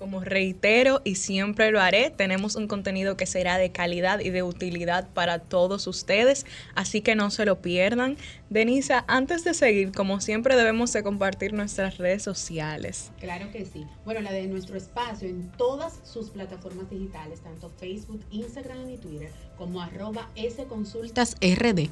[0.00, 4.42] Como reitero y siempre lo haré, tenemos un contenido que será de calidad y de
[4.42, 8.16] utilidad para todos ustedes, así que no se lo pierdan.
[8.48, 13.12] Denisa, antes de seguir, como siempre debemos de compartir nuestras redes sociales.
[13.20, 13.86] Claro que sí.
[14.06, 19.30] Bueno, la de nuestro espacio en todas sus plataformas digitales, tanto Facebook, Instagram y Twitter,
[19.58, 21.90] como arroba sconsultasrd.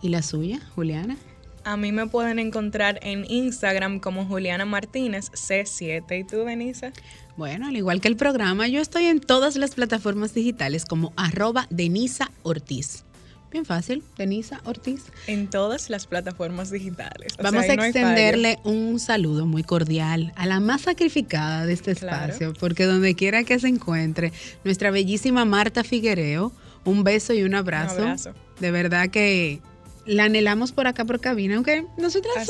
[0.00, 1.16] ¿Y la suya, Juliana?
[1.64, 6.20] A mí me pueden encontrar en Instagram como Juliana Martínez C7.
[6.20, 6.92] ¿Y tú, Denisa?
[7.38, 11.68] Bueno, al igual que el programa, yo estoy en todas las plataformas digitales como arroba
[11.70, 13.04] Denisa Ortiz.
[13.52, 15.04] Bien fácil, Denisa Ortiz.
[15.28, 17.34] En todas las plataformas digitales.
[17.40, 22.86] Vamos a extenderle un saludo muy cordial a la más sacrificada de este espacio, porque
[22.86, 24.32] donde quiera que se encuentre,
[24.64, 26.50] nuestra bellísima Marta Figuereo,
[26.84, 27.98] un beso y un abrazo.
[27.98, 28.34] Un abrazo.
[28.58, 29.60] De verdad que
[30.06, 32.48] la anhelamos por acá por cabina, aunque nosotras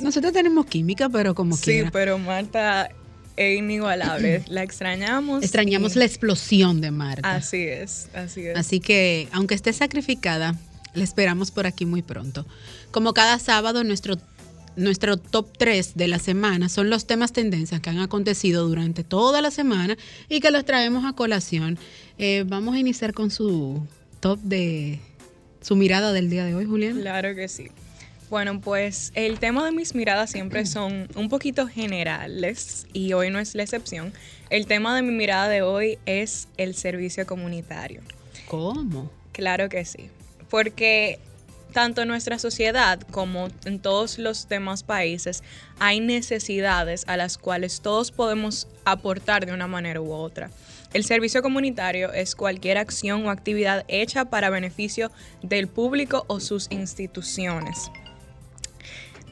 [0.00, 2.90] nosotros tenemos química, pero como Sí, pero Marta
[3.36, 4.42] es inigualable.
[4.48, 5.42] la extrañamos.
[5.42, 7.34] Extrañamos la explosión de Marta.
[7.34, 8.56] Así es, así es.
[8.56, 10.54] Así que, aunque esté sacrificada,
[10.94, 12.46] la esperamos por aquí muy pronto.
[12.90, 14.16] Como cada sábado, nuestro
[14.76, 19.40] nuestro top 3 de la semana son los temas tendencias que han acontecido durante toda
[19.40, 19.96] la semana
[20.28, 21.78] y que los traemos a colación.
[22.18, 23.86] Eh, vamos a iniciar con su
[24.20, 25.00] top de
[25.60, 27.00] su mirada del día de hoy, Julián.
[27.00, 27.68] Claro que sí.
[28.34, 33.38] Bueno, pues el tema de mis miradas siempre son un poquito generales y hoy no
[33.38, 34.12] es la excepción.
[34.50, 38.00] El tema de mi mirada de hoy es el servicio comunitario.
[38.48, 39.08] ¿Cómo?
[39.30, 40.10] Claro que sí.
[40.50, 41.20] Porque
[41.72, 45.44] tanto en nuestra sociedad como en todos los demás países
[45.78, 50.50] hay necesidades a las cuales todos podemos aportar de una manera u otra.
[50.92, 56.66] El servicio comunitario es cualquier acción o actividad hecha para beneficio del público o sus
[56.72, 57.92] instituciones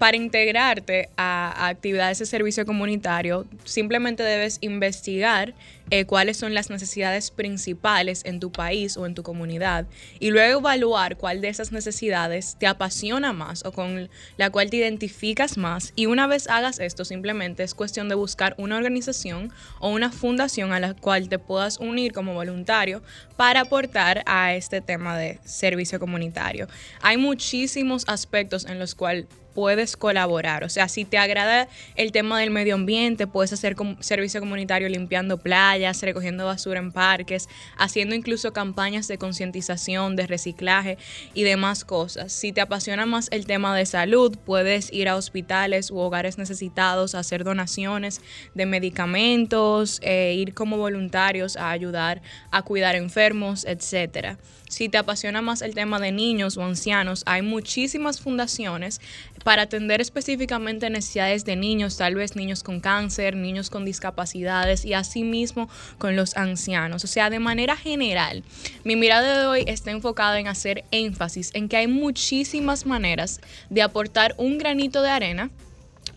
[0.02, 5.54] para integrarte a, actividades de servicio comunitario, simplemente debes investigar
[5.90, 9.86] eh, cuáles son las necesidades principales en tu país o en tu comunidad
[10.18, 14.78] y luego evaluar cuál de esas necesidades te apasiona más o con la cual te
[14.78, 15.92] identificas más.
[15.94, 20.72] Y una vez hagas esto, simplemente es cuestión de buscar una organización o una fundación
[20.72, 23.04] a la cual te puedas unir como voluntario
[23.36, 26.66] para aportar a este tema de servicio comunitario.
[27.02, 30.64] Hay muchísimos aspectos en los cuales puedes colaborar.
[30.64, 35.38] O sea, si te agrada el tema del medio ambiente, puedes hacer servicio comunitario limpiando
[35.38, 40.98] playas, recogiendo basura en parques, haciendo incluso campañas de concientización, de reciclaje
[41.34, 42.32] y demás cosas.
[42.32, 47.14] Si te apasiona más el tema de salud, puedes ir a hospitales u hogares necesitados
[47.14, 48.20] hacer donaciones
[48.54, 54.38] de medicamentos, e ir como voluntarios a ayudar a cuidar enfermos, etcétera.
[54.68, 59.00] Si te apasiona más el tema de niños o ancianos, hay muchísimas fundaciones
[59.44, 64.94] para atender específicamente necesidades de niños, tal vez niños con cáncer, niños con discapacidades y
[64.94, 67.04] asimismo con los ancianos.
[67.04, 68.44] O sea, de manera general,
[68.84, 73.82] mi mirada de hoy está enfocada en hacer énfasis en que hay muchísimas maneras de
[73.82, 75.50] aportar un granito de arena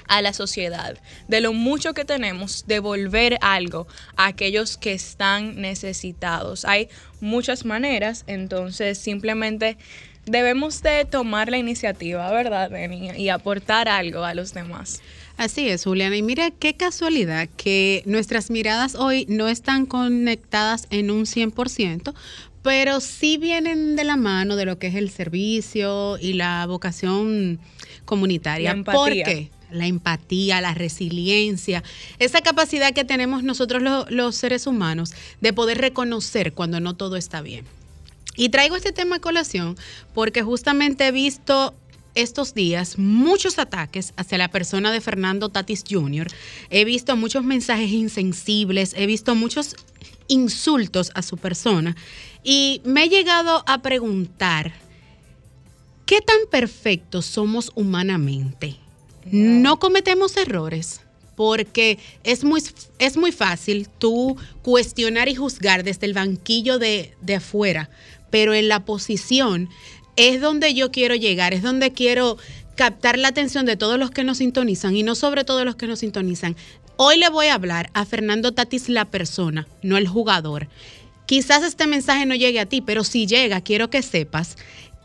[0.07, 0.97] a la sociedad,
[1.27, 6.65] de lo mucho que tenemos, devolver algo a aquellos que están necesitados.
[6.65, 6.89] Hay
[7.21, 9.77] muchas maneras, entonces simplemente
[10.25, 12.71] debemos de tomar la iniciativa, ¿verdad,
[13.17, 15.01] Y aportar algo a los demás.
[15.37, 16.15] Así es, Juliana.
[16.15, 22.13] Y mira qué casualidad que nuestras miradas hoy no están conectadas en un 100%,
[22.61, 27.59] pero sí vienen de la mano de lo que es el servicio y la vocación
[28.05, 28.73] comunitaria.
[28.73, 29.49] La ¿Por qué?
[29.71, 31.83] la empatía, la resiliencia,
[32.19, 37.41] esa capacidad que tenemos nosotros los, seres humanos de poder reconocer cuando no todo está
[37.41, 37.65] bien.
[38.35, 39.75] Y traigo este tema a colación
[40.13, 41.73] porque justamente he visto
[42.15, 46.27] estos días muchos ataques hacia la persona de Fernando Tatis Jr.
[46.69, 49.75] He visto muchos mensajes insensibles, he visto muchos
[50.27, 51.95] insultos a su persona
[52.43, 54.73] y me he llegado a preguntar,
[56.05, 58.77] ¿qué tan perfectos somos humanamente?
[59.31, 61.01] no cometemos errores
[61.35, 62.61] porque es muy,
[62.99, 67.89] es muy fácil tú cuestionar y juzgar desde el banquillo de, de afuera,
[68.35, 69.69] pero en la posición
[70.17, 72.37] es donde yo quiero llegar, es donde quiero
[72.75, 75.87] captar la atención de todos los que nos sintonizan y no sobre todo los que
[75.87, 76.57] nos sintonizan.
[76.97, 80.67] Hoy le voy a hablar a Fernando Tatis la persona, no el jugador.
[81.25, 84.57] Quizás este mensaje no llegue a ti, pero si llega, quiero que sepas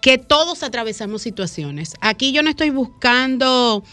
[0.03, 1.93] que todos atravesamos situaciones.
[2.01, 3.85] Aquí yo no estoy buscando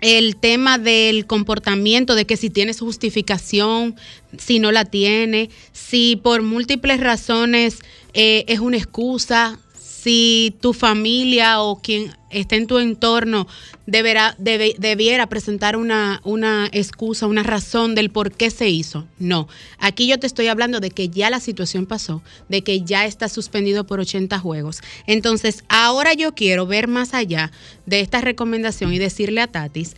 [0.00, 3.96] el tema del comportamiento, de que si tienes justificación,
[4.38, 7.78] si no la tiene, si por múltiples razones
[8.14, 9.58] eh, es una excusa,
[10.02, 13.46] si tu familia o quien esté en tu entorno
[13.86, 19.06] deberá, debiera presentar una, una excusa, una razón del por qué se hizo.
[19.20, 19.46] No,
[19.78, 23.28] aquí yo te estoy hablando de que ya la situación pasó, de que ya está
[23.28, 24.80] suspendido por 80 juegos.
[25.06, 27.52] Entonces, ahora yo quiero ver más allá
[27.86, 29.94] de esta recomendación y decirle a Tatis,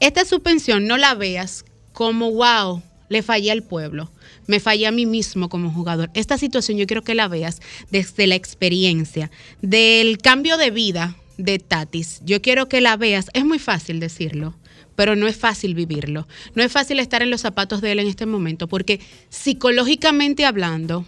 [0.00, 4.10] esta suspensión no la veas como, wow, le fallé al pueblo,
[4.46, 6.10] me fallé a mí mismo como jugador.
[6.14, 7.60] Esta situación yo quiero que la veas
[7.90, 9.30] desde la experiencia,
[9.62, 12.20] del cambio de vida de Tatis.
[12.24, 14.54] Yo quiero que la veas, es muy fácil decirlo,
[14.94, 16.26] pero no es fácil vivirlo.
[16.54, 21.06] No es fácil estar en los zapatos de él en este momento, porque psicológicamente hablando,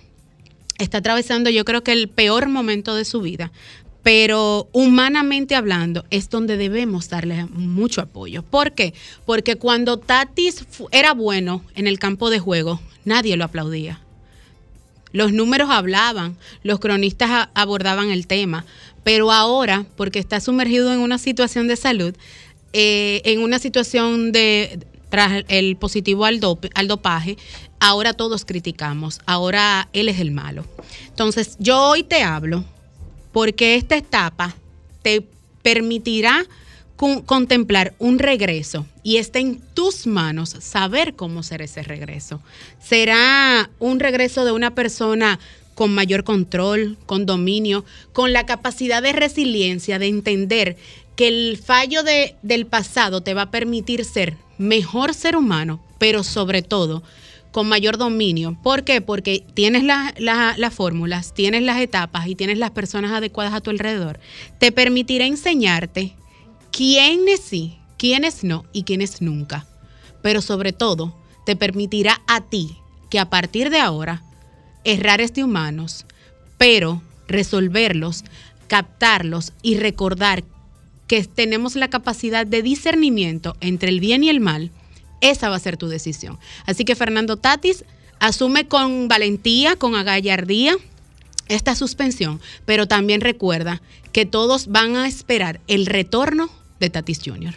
[0.78, 3.52] está atravesando yo creo que el peor momento de su vida,
[4.06, 8.44] pero humanamente hablando es donde debemos darle mucho apoyo.
[8.44, 8.94] ¿Por qué?
[9.24, 14.00] Porque cuando Tatis era bueno en el campo de juego, nadie lo aplaudía.
[15.10, 18.64] Los números hablaban, los cronistas abordaban el tema,
[19.02, 22.14] pero ahora, porque está sumergido en una situación de salud,
[22.72, 26.38] eh, en una situación de tras el positivo al,
[26.74, 27.38] al dopaje,
[27.80, 30.64] ahora todos criticamos, ahora él es el malo.
[31.08, 32.64] Entonces, yo hoy te hablo
[33.36, 34.56] porque esta etapa
[35.02, 35.22] te
[35.60, 36.46] permitirá
[37.26, 42.40] contemplar un regreso y está en tus manos saber cómo será ese regreso.
[42.82, 45.38] Será un regreso de una persona
[45.74, 47.84] con mayor control, con dominio,
[48.14, 50.78] con la capacidad de resiliencia, de entender
[51.14, 56.24] que el fallo de, del pasado te va a permitir ser mejor ser humano, pero
[56.24, 57.02] sobre todo
[57.56, 58.54] con mayor dominio.
[58.62, 59.00] ¿Por qué?
[59.00, 64.20] Porque tienes las fórmulas, tienes las etapas y tienes las personas adecuadas a tu alrededor.
[64.58, 66.12] Te permitirá enseñarte
[66.70, 69.64] quiénes sí, quiénes no y quiénes nunca.
[70.20, 71.16] Pero sobre todo,
[71.46, 72.76] te permitirá a ti
[73.08, 74.22] que a partir de ahora,
[74.84, 76.04] errar de humanos,
[76.58, 78.24] pero resolverlos,
[78.66, 80.44] captarlos y recordar
[81.06, 84.72] que tenemos la capacidad de discernimiento entre el bien y el mal
[85.20, 86.38] esa va a ser tu decisión.
[86.66, 87.84] Así que Fernando Tatis
[88.18, 90.76] asume con valentía, con agallardía
[91.48, 93.80] esta suspensión, pero también recuerda
[94.12, 97.54] que todos van a esperar el retorno de Tatis Jr.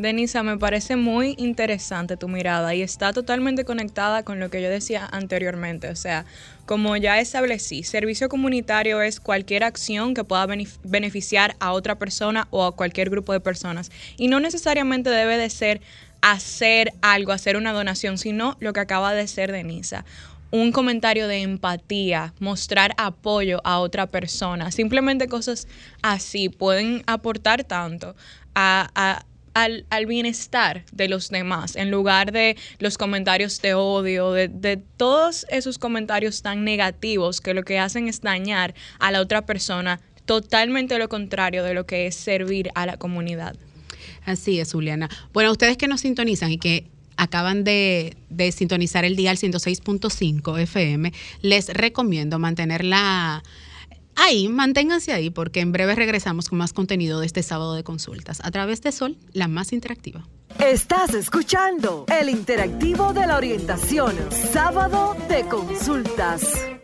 [0.00, 4.70] Denisa, me parece muy interesante tu mirada y está totalmente conectada con lo que yo
[4.70, 5.90] decía anteriormente.
[5.90, 6.24] O sea,
[6.64, 10.46] como ya establecí, servicio comunitario es cualquier acción que pueda
[10.84, 13.90] beneficiar a otra persona o a cualquier grupo de personas.
[14.16, 15.82] Y no necesariamente debe de ser
[16.22, 20.04] hacer algo, hacer una donación, sino lo que acaba de ser Denisa.
[20.50, 25.68] Un comentario de empatía, mostrar apoyo a otra persona, simplemente cosas
[26.02, 28.16] así pueden aportar tanto
[28.54, 35.46] al, bienestar de los demás, en lugar de los comentarios de odio, de, de, todos
[35.50, 40.98] esos comentarios tan negativos que lo que hacen es dañar a la otra persona, totalmente
[40.98, 43.56] lo contrario de lo que es servir a la comunidad.
[44.24, 45.08] Así es, Juliana.
[45.32, 48.16] Bueno, ustedes que nos sintonizan y que acaban de,
[48.52, 51.12] sintonizar el día al 106.5 FM,
[51.42, 53.42] les recomiendo mantenerla
[54.16, 58.40] ahí, manténganse ahí, porque en breve regresamos con más contenido de este sábado de consultas
[58.42, 60.26] a través de Sol, la más interactiva.
[60.58, 64.16] Estás escuchando el interactivo de la orientación,
[64.52, 66.42] sábado de consultas.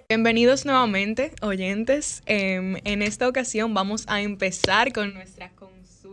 [0.08, 2.22] Bienvenidos nuevamente, oyentes.
[2.26, 5.50] Em, en esta ocasión vamos a empezar con nuestra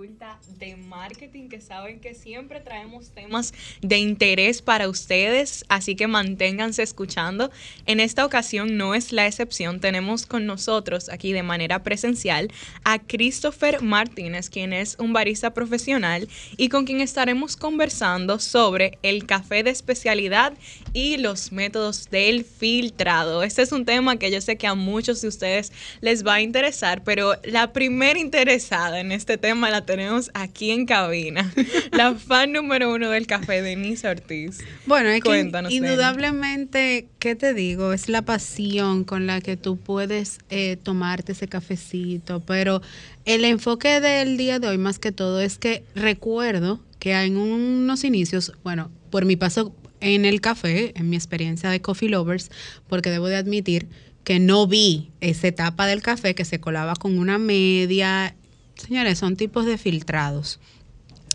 [0.03, 6.83] de marketing que saben que siempre traemos temas de interés para ustedes, así que manténganse
[6.83, 7.51] escuchando.
[7.85, 12.51] En esta ocasión no es la excepción, tenemos con nosotros aquí de manera presencial
[12.83, 19.25] a Christopher Martínez, quien es un barista profesional y con quien estaremos conversando sobre el
[19.25, 20.54] café de especialidad
[20.92, 23.42] y los métodos del filtrado.
[23.42, 26.42] Este es un tema que yo sé que a muchos de ustedes les va a
[26.42, 29.93] interesar, pero la primera interesada en este tema la tenemos
[30.33, 31.52] aquí en cabina.
[31.92, 34.59] La fan número uno del café, Denise Ortiz.
[34.85, 37.94] Bueno, es que indudablemente, ¿qué te digo?
[37.94, 42.81] Es la pasión con la que tú puedes eh, tomarte ese cafecito, pero
[43.26, 48.04] el enfoque del día de hoy más que todo es que recuerdo que en unos
[48.04, 52.50] inicios, bueno, por mi paso en el café, en mi experiencia de Coffee Lovers,
[52.88, 53.88] porque debo de admitir
[54.23, 58.35] que no vi esa etapa del café que se colaba con una media
[58.75, 60.59] Señores, son tipos de filtrados.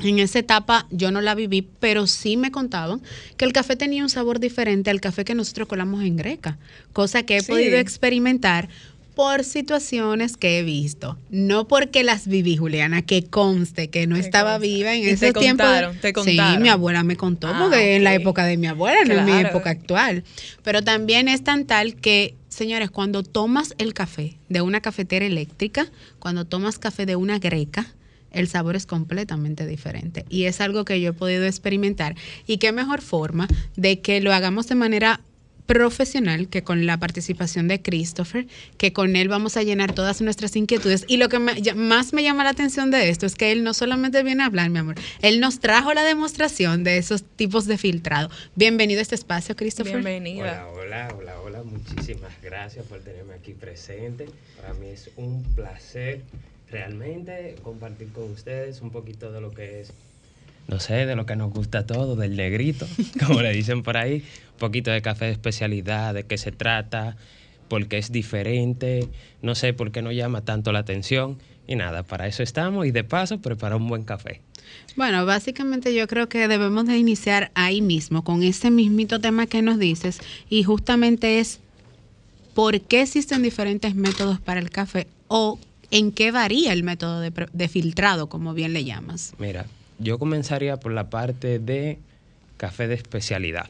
[0.00, 3.02] En esa etapa yo no la viví, pero sí me contaban
[3.37, 6.59] que el café tenía un sabor diferente al café que nosotros colamos en Greca,
[6.92, 8.68] cosa que he podido experimentar
[9.18, 14.59] por situaciones que he visto, no porque las viví, Juliana, que conste que no estaba
[14.59, 15.64] viva en ese tiempo.
[16.00, 16.57] Te contaron.
[16.57, 19.25] Sí, mi abuela me contó, ah, porque en la época de mi abuela, no en
[19.25, 20.23] mi época actual.
[20.62, 25.87] Pero también es tan tal que señores, cuando tomas el café de una cafetera eléctrica,
[26.19, 27.87] cuando tomas café de una greca,
[28.33, 30.27] el sabor es completamente diferente.
[30.29, 32.17] Y es algo que yo he podido experimentar.
[32.47, 35.21] Y qué mejor forma de que lo hagamos de manera
[35.69, 38.47] profesional que con la participación de Christopher,
[38.79, 41.05] que con él vamos a llenar todas nuestras inquietudes.
[41.09, 44.23] Y lo que más me llama la atención de esto es que él no solamente
[44.23, 48.31] viene a hablar, mi amor, él nos trajo la demostración de esos tipos de filtrado.
[48.57, 49.93] Bienvenido a este espacio, Christopher.
[49.93, 50.41] Bienvenido.
[50.41, 51.63] Hola, hola, hola, hola.
[51.63, 54.27] Muchísimas gracias por tenerme aquí presente.
[54.57, 56.23] Para mí es un placer
[56.71, 59.93] realmente compartir con ustedes un poquito de lo que es
[60.69, 62.87] no sé, de lo que nos gusta todo, del negrito,
[63.27, 64.23] como le dicen por ahí,
[64.59, 67.17] poquito de café de especialidad, de qué se trata,
[67.69, 69.09] por qué es diferente,
[69.43, 71.38] no sé por qué no llama tanto la atención.
[71.67, 74.41] Y nada, para eso estamos y de paso prepara un buen café.
[74.97, 79.62] Bueno, básicamente yo creo que debemos de iniciar ahí mismo, con ese mismito tema que
[79.62, 81.61] nos dices, y justamente es
[82.55, 85.59] por qué existen diferentes métodos para el café o
[85.91, 89.35] en qué varía el método de, de filtrado, como bien le llamas.
[89.38, 89.67] Mira,
[89.99, 91.99] yo comenzaría por la parte de
[92.57, 93.69] café de especialidad.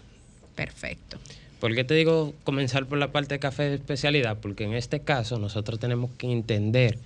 [0.59, 1.19] Perfecto.
[1.61, 4.39] ¿Por qué te digo comenzar por la parte de café de especialidad?
[4.39, 6.99] Porque en este caso nosotros tenemos que entender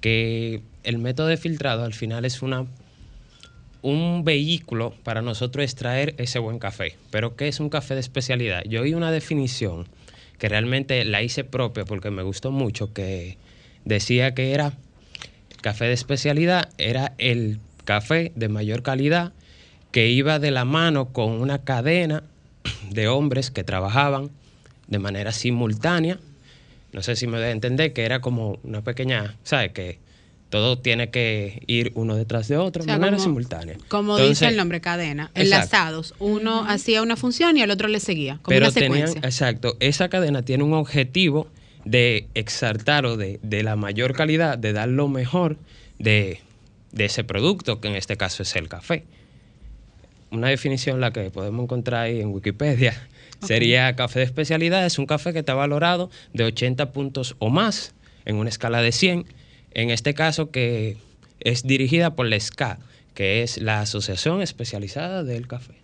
[0.00, 2.66] que el método de filtrado al final es una,
[3.82, 6.96] un vehículo para nosotros extraer ese buen café.
[7.12, 8.64] Pero ¿qué es un café de especialidad?
[8.64, 9.86] Yo oí una definición
[10.38, 13.38] que realmente la hice propia porque me gustó mucho, que
[13.84, 14.72] decía que era
[15.62, 19.32] café de especialidad, era el café de mayor calidad
[19.92, 22.24] que iba de la mano con una cadena
[22.90, 24.30] de hombres que trabajaban
[24.86, 26.18] de manera simultánea.
[26.92, 29.72] No sé si me a entender que era como una pequeña, ¿sabes?
[29.72, 29.98] Que
[30.48, 33.76] todo tiene que ir uno detrás de otro de manera simultánea.
[33.88, 36.14] Como dice el nombre cadena, enlazados.
[36.18, 39.06] Uno hacía una función y el otro le seguía, como pero una secuencia.
[39.06, 41.48] Tenían, exacto, esa cadena tiene un objetivo
[41.84, 45.58] de exaltar o de, de la mayor calidad, de dar lo mejor
[45.98, 46.40] de,
[46.92, 49.04] de ese producto, que en este caso es el café.
[50.30, 52.94] Una definición la que podemos encontrar ahí en Wikipedia
[53.42, 57.94] sería café de especialidad, es un café que está valorado de 80 puntos o más
[58.24, 59.26] en una escala de 100,
[59.72, 60.96] en este caso que
[61.40, 62.78] es dirigida por la SCA,
[63.14, 65.74] que es la Asociación Especializada del Café.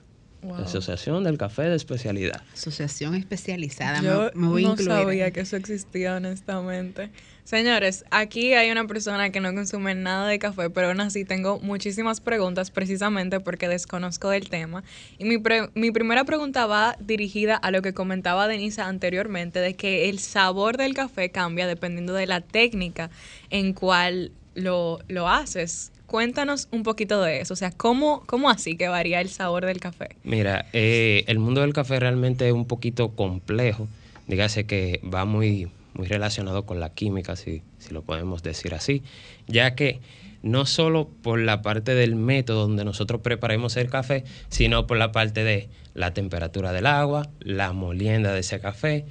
[0.53, 2.43] Asociación del Café de Especialidad.
[2.53, 4.03] Asociación Especializada.
[4.03, 7.11] Yo no sabía que eso existía, honestamente.
[7.45, 11.61] Señores, aquí hay una persona que no consume nada de café, pero aún así tengo
[11.61, 14.83] muchísimas preguntas precisamente porque desconozco del tema.
[15.19, 15.37] Y mi,
[15.75, 20.79] mi primera pregunta va dirigida a lo que comentaba Denise anteriormente, de que el sabor
[20.79, 23.11] del café cambia dependiendo de la técnica
[23.51, 25.93] en cual lo, lo haces.
[26.07, 29.81] Cuéntanos un poquito de eso, o sea, ¿cómo, cómo así que varía el sabor del
[29.81, 30.17] café?
[30.23, 33.87] Mira, eh, el mundo del café realmente es un poquito complejo,
[34.29, 39.03] dígase que va muy muy relacionado con la química, si, si lo podemos decir así,
[39.47, 40.01] ya que
[40.43, 45.11] no solo por la parte del método donde nosotros preparemos el café, sino por la
[45.11, 49.07] parte de la temperatura del agua, la molienda de ese café,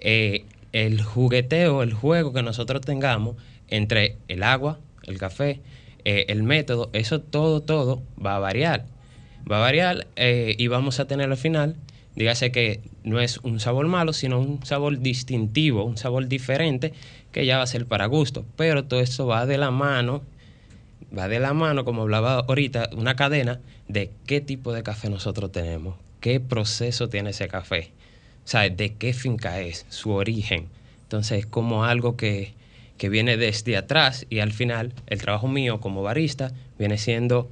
[0.00, 3.36] eh, el jugueteo, el juego que nosotros tengamos
[3.68, 5.60] entre el agua, el café,
[6.04, 8.86] eh, el método, eso todo, todo va a variar.
[9.50, 11.76] Va a variar eh, y vamos a tener al final
[12.14, 16.92] dígase que no es un sabor malo, sino un sabor distintivo, un sabor diferente
[17.32, 18.44] que ya va a ser para gusto.
[18.56, 20.22] Pero todo esto va de la mano,
[21.16, 25.52] va de la mano, como hablaba ahorita, una cadena de qué tipo de café nosotros
[25.52, 27.90] tenemos, qué proceso tiene ese café,
[28.44, 30.68] o sea, de qué finca es, su origen.
[31.04, 32.54] Entonces es como algo que,
[32.96, 37.50] que viene desde atrás y al final el trabajo mío como barista viene siendo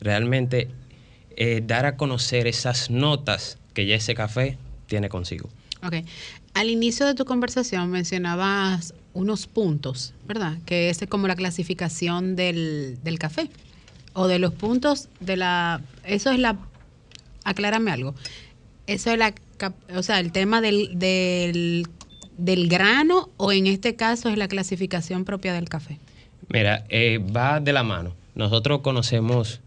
[0.00, 0.68] realmente
[1.40, 5.48] eh, dar a conocer esas notas que ya ese café tiene consigo.
[5.84, 6.04] Ok.
[6.52, 10.58] Al inicio de tu conversación mencionabas unos puntos, ¿verdad?
[10.66, 13.50] Que es como la clasificación del, café.
[14.14, 15.80] O de los puntos de la...
[16.02, 16.58] Eso es la...
[17.44, 18.16] Aclárame algo.
[18.88, 19.32] Eso es la...
[19.94, 21.86] O sea, el tema del, del,
[22.36, 26.00] del grano o en este caso es la clasificación propia del café.
[26.48, 28.16] Mira, eh, va de la mano.
[28.34, 29.60] Nosotros conocemos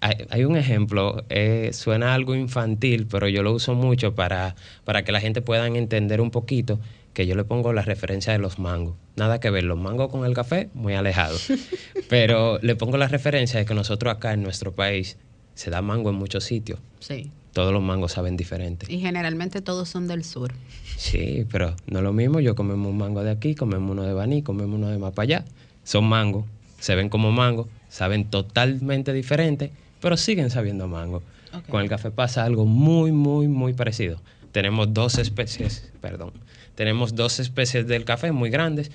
[0.00, 5.12] hay, un ejemplo, eh, suena algo infantil, pero yo lo uso mucho para, para que
[5.12, 6.78] la gente pueda entender un poquito
[7.12, 8.94] que yo le pongo la referencia de los mangos.
[9.16, 11.48] Nada que ver, los mangos con el café, muy alejados.
[12.08, 15.18] Pero le pongo la referencia de que nosotros acá en nuestro país
[15.54, 16.78] se da mango en muchos sitios.
[17.00, 17.32] Sí.
[17.52, 18.86] Todos los mangos saben diferente.
[18.88, 20.52] Y generalmente todos son del sur.
[20.96, 22.38] Sí, pero no es lo mismo.
[22.38, 25.24] Yo comemos un mango de aquí, comemos uno de Baní, comemos uno de más para
[25.24, 25.44] allá.
[25.82, 26.44] Son mangos,
[26.78, 31.22] se ven como mango, saben totalmente diferente pero siguen sabiendo mango.
[31.68, 34.20] Con el café pasa algo muy, muy, muy parecido.
[34.52, 36.32] tenemos dos especies, perdón,
[36.74, 38.90] tenemos dos especies del café muy grandes,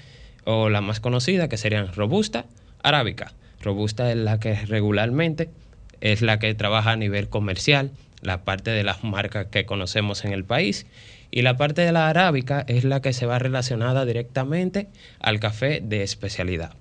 [0.46, 2.46] o la más conocida, que serían robusta,
[2.82, 3.34] arábica.
[3.62, 5.50] Robusta es la que regularmente
[6.02, 7.92] es la que trabaja a nivel comercial,
[8.22, 10.86] la parte de las marcas que conocemos en el país,
[11.32, 15.82] y la parte de la arábica es la que se va relacionada directamente al café
[15.82, 16.76] de especialidad.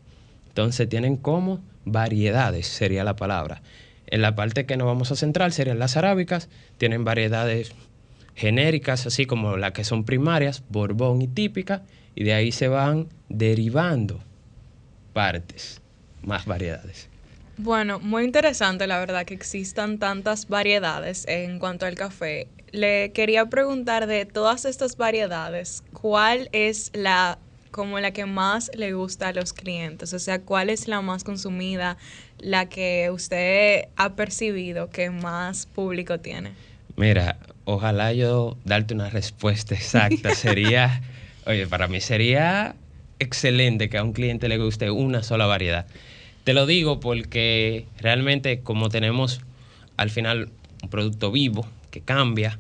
[0.49, 3.63] Entonces tienen como variedades, sería la palabra.
[4.13, 7.73] En la parte que nos vamos a centrar serían las arábicas, tienen variedades
[8.35, 11.83] genéricas, así como las que son primarias, borbón y típica,
[12.15, 14.21] y de ahí se van derivando
[15.15, 15.81] partes,
[16.23, 17.09] más variedades.
[17.57, 22.49] Bueno, muy interesante la verdad que existan tantas variedades en cuanto al café.
[22.71, 27.39] Le quería preguntar de todas estas variedades, ¿cuál es la
[27.73, 30.13] como la que más le gusta a los clientes?
[30.13, 31.97] O sea, ¿cuál es la más consumida,
[32.39, 36.53] la que usted ha percibido que más público tiene?
[36.97, 40.31] Mira, ojalá yo darte una respuesta exacta.
[40.35, 41.03] Sería,
[41.47, 42.77] oye, para mí sería
[43.19, 45.87] excelente que a un cliente le guste una sola variedad.
[46.45, 49.41] Te lo digo porque realmente como tenemos
[49.97, 50.51] al final
[50.83, 52.59] un producto vivo que cambia,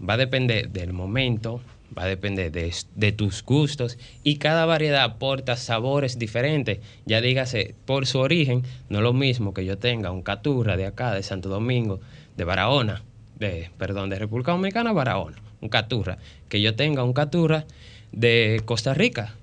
[0.00, 1.60] va a depender del momento,
[1.96, 6.78] va a depender de, tus gustos y cada variedad aporta sabores diferentes.
[7.06, 10.86] Ya dígase, por su origen, no es lo mismo que yo tenga un caturra de
[10.86, 12.00] acá, de Santo Domingo,
[12.36, 13.02] de Barahona,
[13.38, 16.18] de, perdón, de República Dominicana, Barahona, un caturra,
[16.48, 17.64] que yo tenga un caturra
[18.12, 19.34] de Costa Rica,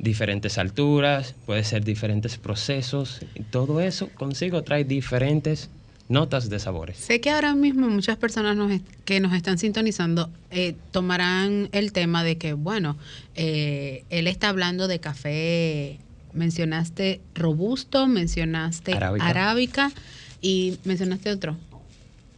[0.00, 5.70] Diferentes alturas, puede ser diferentes procesos, y todo eso consigo trae diferentes
[6.08, 6.98] notas de sabores.
[6.98, 8.56] Sé que ahora mismo muchas personas
[9.04, 12.96] que nos están sintonizando eh, tomarán el tema de que, bueno,
[13.34, 15.98] eh, él está hablando de café,
[16.32, 19.92] mencionaste robusto, mencionaste arábica,
[20.40, 21.56] y mencionaste otro.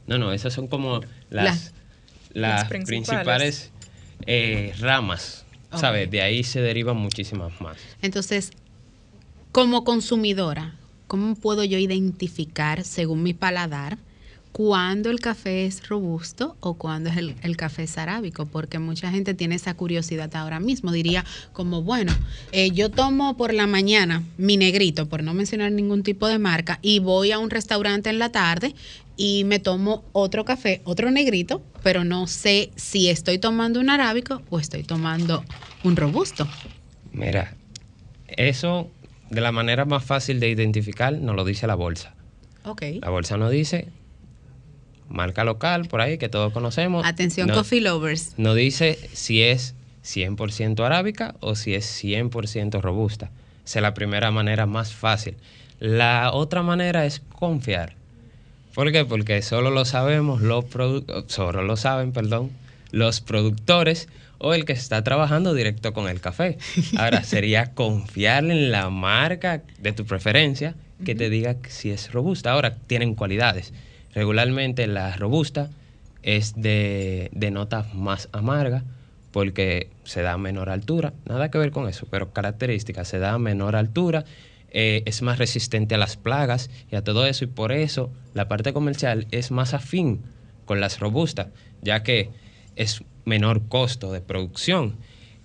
[0.06, 1.74] No, no, esas son como las,
[2.32, 3.72] las, principales,
[4.26, 5.44] eh, ramas
[5.74, 6.10] ¿Sabes?
[6.10, 7.76] De ahí se derivan muchísimas más.
[8.00, 8.52] Entonces,
[9.52, 10.74] como consumidora,
[11.06, 13.98] ¿cómo puedo yo identificar, según mi paladar,
[14.52, 18.46] cuándo el café es robusto o cuándo es el, café es arábico?
[18.46, 20.92] Porque mucha gente tiene esa curiosidad ahora mismo.
[20.92, 22.12] Diría como, bueno,
[22.52, 26.78] eh, yo tomo por la mañana mi negrito, por no mencionar ningún tipo de marca,
[26.82, 28.74] y voy a un restaurante en la tarde
[29.16, 34.42] y me tomo otro café, otro negrito, pero no sé si estoy tomando un arábico
[34.50, 35.44] o estoy tomando
[35.84, 36.46] un robusto.
[37.12, 37.54] Mira,
[38.28, 38.90] eso
[39.30, 42.14] de la manera más fácil de identificar nos lo dice la bolsa.
[42.64, 42.82] Ok.
[43.00, 43.88] La bolsa nos dice
[45.08, 47.06] marca local por ahí que todos conocemos.
[47.06, 48.34] Atención, coffee lovers.
[48.38, 53.30] Nos dice si es 100% arábica o si es 100% robusta.
[53.64, 55.36] Esa es la primera manera más fácil.
[55.78, 57.94] La otra manera es confiar.
[58.74, 59.04] ¿Por qué?
[59.04, 60.66] Porque solo lo sabemos los
[61.26, 62.50] solo lo saben, perdón,
[62.90, 66.58] los productores o el que está trabajando directo con el café.
[66.96, 72.52] Ahora sería confiarle en la marca de tu preferencia que te diga si es robusta.
[72.52, 73.72] Ahora tienen cualidades.
[74.14, 75.70] Regularmente la robusta
[76.22, 78.84] es de, de nota más amarga
[79.30, 81.12] porque se da a menor altura.
[81.26, 84.24] Nada que ver con eso, pero características, se da a menor altura
[84.78, 88.46] eh, es más resistente a las plagas y a todo eso y por eso la
[88.46, 90.22] parte comercial es más afín
[90.64, 91.48] con las robustas,
[91.80, 92.28] ya que
[92.74, 94.96] es menor costo de producción.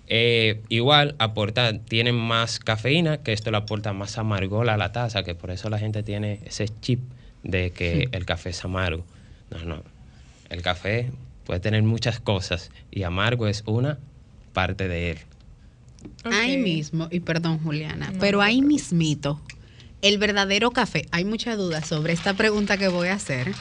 [0.06, 5.22] Eh, igual aporta, tienen más cafeína, que esto le aporta más amargor a la taza,
[5.22, 7.00] que por eso la gente tiene ese chip
[7.42, 9.04] de que el café es amargo.
[9.50, 9.82] No, no.
[10.48, 11.10] El café
[11.44, 13.98] puede tener muchas cosas y amargo es una
[14.52, 15.18] parte de él.
[16.24, 19.40] Ahí mismo, y perdón Juliana, pero ahí mismito,
[20.02, 23.52] el verdadero café, hay mucha duda sobre esta pregunta que voy a hacer.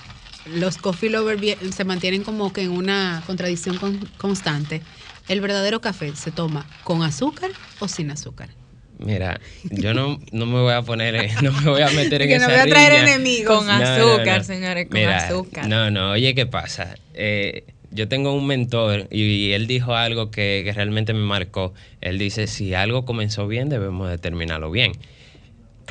[0.45, 3.77] Los coffee lovers se mantienen como que en una contradicción
[4.17, 4.82] constante.
[5.27, 8.49] ¿El verdadero café se toma con azúcar o sin azúcar?
[8.97, 12.36] Mira, yo no, no me voy a poner, no me voy a meter en que
[12.36, 13.58] esa no voy a traer enemigos.
[13.58, 15.67] Con azúcar, señores, con azúcar.
[15.67, 16.97] No, no, oye, ¿qué pasa?
[17.13, 21.73] Eh, yo tengo un mentor y, él dijo algo que, realmente me marcó.
[21.99, 24.93] Él dice, si algo comenzó bien, debemos de terminarlo bien.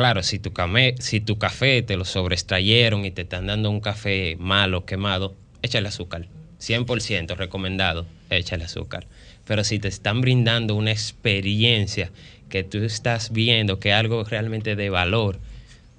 [0.00, 5.34] Claro, si tu, café te lo sobreextrayeron y te están dando un café malo, quemado,
[5.60, 6.26] échale azúcar.
[6.58, 9.06] 100% recomendado, échale azúcar.
[9.44, 12.10] Pero si te están brindando una experiencia
[12.48, 15.38] que tú estás viendo que algo realmente de valor,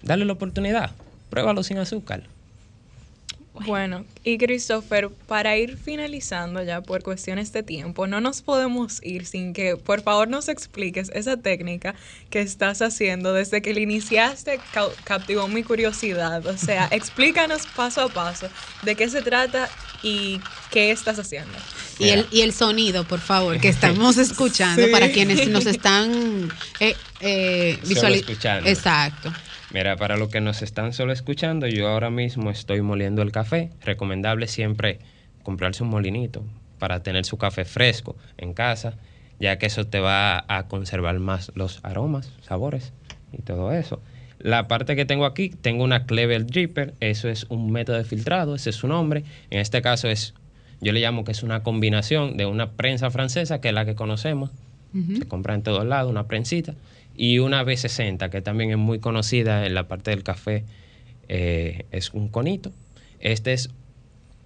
[0.01, 0.95] dale la oportunidad.
[1.29, 2.23] Pruébalo sin azúcar.
[3.53, 9.25] Bueno, y Christopher, para ir finalizando ya por cuestiones de tiempo, no nos podemos ir
[9.25, 11.93] sin que por favor nos expliques esa técnica
[12.29, 14.59] que estás haciendo desde que le iniciaste,
[15.03, 16.45] captivó mi curiosidad.
[16.45, 18.47] O sea, explícanos paso a paso
[18.83, 19.69] de qué se trata
[20.01, 20.39] y
[20.71, 21.57] qué estás haciendo.
[21.99, 26.95] Y el, y el sonido, por favor, que estamos escuchando para quienes nos están eh,
[27.19, 28.67] eh, visualizando.
[28.69, 29.31] Exacto.
[29.73, 33.69] Mira, para los que nos están solo escuchando, yo ahora mismo estoy moliendo el café.
[33.81, 34.99] Recomendable siempre
[35.43, 36.43] comprarse un molinito
[36.77, 38.97] para tener su café fresco en casa,
[39.39, 42.91] ya que eso te va a conservar más los aromas, sabores
[43.31, 44.01] y todo eso.
[44.39, 48.55] La parte que tengo aquí, tengo una Clever Dripper, eso es un método de filtrado,
[48.55, 49.23] ese es su nombre.
[49.51, 50.33] En este caso es,
[50.81, 53.95] yo le llamo que es una combinación de una prensa francesa, que es la que
[53.95, 54.51] conocemos,
[55.17, 56.73] se compra en todos lados, una prensita,
[57.15, 60.65] y una B60, que también es muy conocida en la parte del café,
[61.27, 62.71] eh, es un conito.
[63.19, 63.69] Este es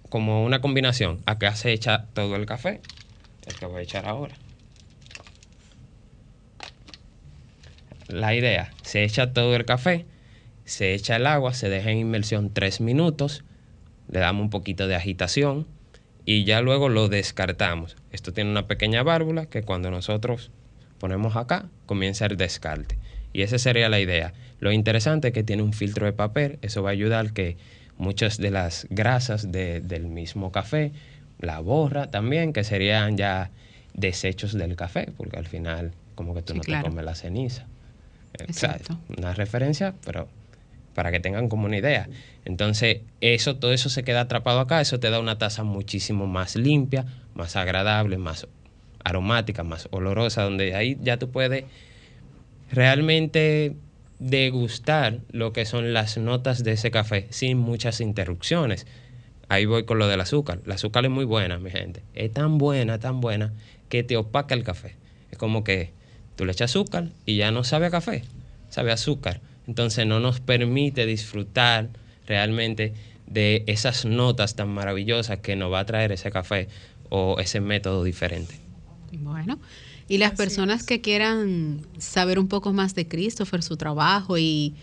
[0.08, 1.20] como una combinación.
[1.26, 2.80] Acá se echa todo el café,
[3.46, 4.34] el que voy a echar ahora.
[8.08, 10.06] la idea, se echa todo el café,
[10.64, 13.44] se echa el agua, se deja en inmersión tres minutos,
[14.08, 15.66] le damos un poquito de agitación
[16.24, 17.96] y ya luego lo descartamos.
[18.12, 20.50] Esto tiene una pequeña válvula que cuando nosotros
[20.98, 22.98] ponemos acá comienza el descarte.
[23.32, 24.32] Y esa sería la idea.
[24.60, 27.56] Lo interesante es que tiene un filtro de papel, eso va a ayudar que
[27.98, 30.92] muchas de las grasas del mismo café,
[31.38, 33.50] la borra también, que serían ya
[33.94, 37.66] desechos del café, porque al final como que tú no te comes la ceniza
[39.16, 40.28] una referencia, pero
[40.94, 42.08] para que tengan como una idea.
[42.44, 46.56] Entonces, eso, todo eso se queda atrapado acá, eso te da una taza muchísimo más
[46.56, 47.04] limpia,
[47.34, 48.46] más agradable, más
[49.06, 51.64] aromática, más olorosa, donde ahí ya tú puedes
[52.70, 53.76] realmente
[54.18, 58.86] degustar lo que son las notas de ese café sin muchas interrupciones.
[59.48, 60.60] Ahí voy con lo del azúcar.
[60.64, 62.02] El azúcar es muy buena, mi gente.
[62.14, 63.52] Es tan buena, tan buena,
[63.88, 64.96] que te opaca el café.
[65.30, 65.92] Es como que
[66.36, 68.22] Tú le echas azúcar y ya no sabe a café,
[68.68, 69.40] sabe a azúcar.
[69.66, 71.88] Entonces no nos permite disfrutar
[72.26, 72.92] realmente
[73.26, 76.68] de esas notas tan maravillosas que nos va a traer ese café
[77.08, 78.65] o ese método diferente.
[79.12, 79.58] Bueno,
[80.08, 84.74] y las personas que quieran saber un poco más de Christopher, su trabajo y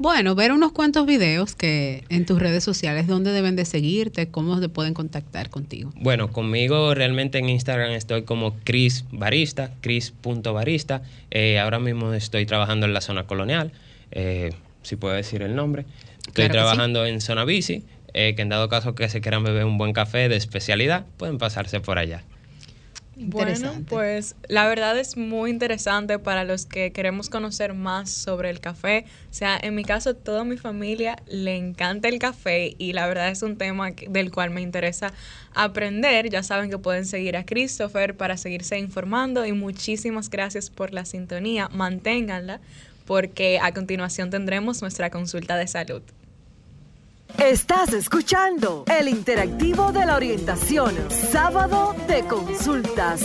[0.00, 4.58] bueno, ver unos cuantos videos que en tus redes sociales, dónde deben de seguirte, cómo
[4.58, 5.92] se pueden contactar contigo.
[5.94, 11.02] Bueno, conmigo realmente en Instagram estoy como Chris Barista, Chris.barista.
[11.30, 13.72] Eh, ahora mismo estoy trabajando en la zona colonial,
[14.10, 15.84] eh, si puedo decir el nombre.
[16.26, 19.76] Estoy trabajando en zona bici, eh, que en dado caso que se quieran beber un
[19.76, 22.24] buen café de especialidad, pueden pasarse por allá.
[23.22, 28.60] Bueno, pues la verdad es muy interesante para los que queremos conocer más sobre el
[28.60, 29.04] café.
[29.30, 33.28] O sea, en mi caso, toda mi familia le encanta el café y la verdad
[33.28, 35.12] es un tema del cual me interesa
[35.54, 36.30] aprender.
[36.30, 41.04] Ya saben que pueden seguir a Christopher para seguirse informando y muchísimas gracias por la
[41.04, 41.68] sintonía.
[41.68, 42.60] Manténganla
[43.04, 46.02] porque a continuación tendremos nuestra consulta de salud.
[47.38, 50.94] Estás escuchando el interactivo de la orientación,
[51.32, 53.22] sábado de consultas.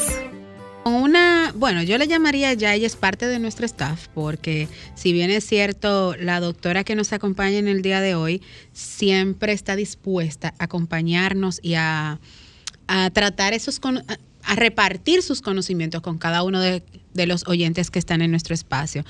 [0.85, 5.31] Una, bueno, yo le llamaría ya, ella es parte de nuestro staff, porque si bien
[5.31, 8.41] es cierto, la doctora que nos acompaña en el día de hoy
[8.71, 12.19] siempre está dispuesta a acompañarnos y a,
[13.13, 13.81] tratar esos,
[14.43, 18.53] a, repartir sus conocimientos con cada uno de, de los oyentes que están en nuestro
[18.53, 19.03] espacio.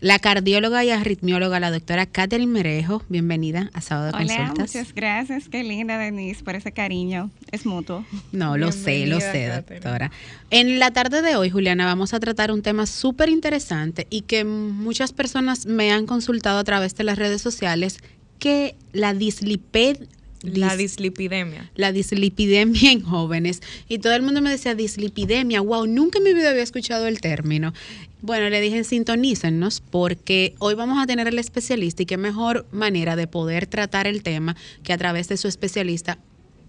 [0.00, 5.48] La cardióloga y arritmióloga, la doctora Catherine Merejo, bienvenida a Sábado de Hola, muchas gracias.
[5.48, 7.32] Qué linda, Denise, por ese cariño.
[7.50, 8.06] Es mutuo.
[8.30, 10.12] No, lo sé, lo sé, doctora.
[10.50, 14.44] En la tarde de hoy, Juliana, vamos a tratar un tema súper interesante y que
[14.44, 17.98] muchas personas me han consultado a través de las redes sociales,
[18.38, 19.98] que la disliped
[20.42, 21.70] la dislipidemia.
[21.74, 23.60] La dislipidemia en jóvenes.
[23.88, 27.20] Y todo el mundo me decía, dislipidemia, wow, nunca en mi vida había escuchado el
[27.20, 27.72] término.
[28.20, 33.14] Bueno, le dije, sintonícennos porque hoy vamos a tener al especialista y qué mejor manera
[33.14, 36.18] de poder tratar el tema que a través de su especialista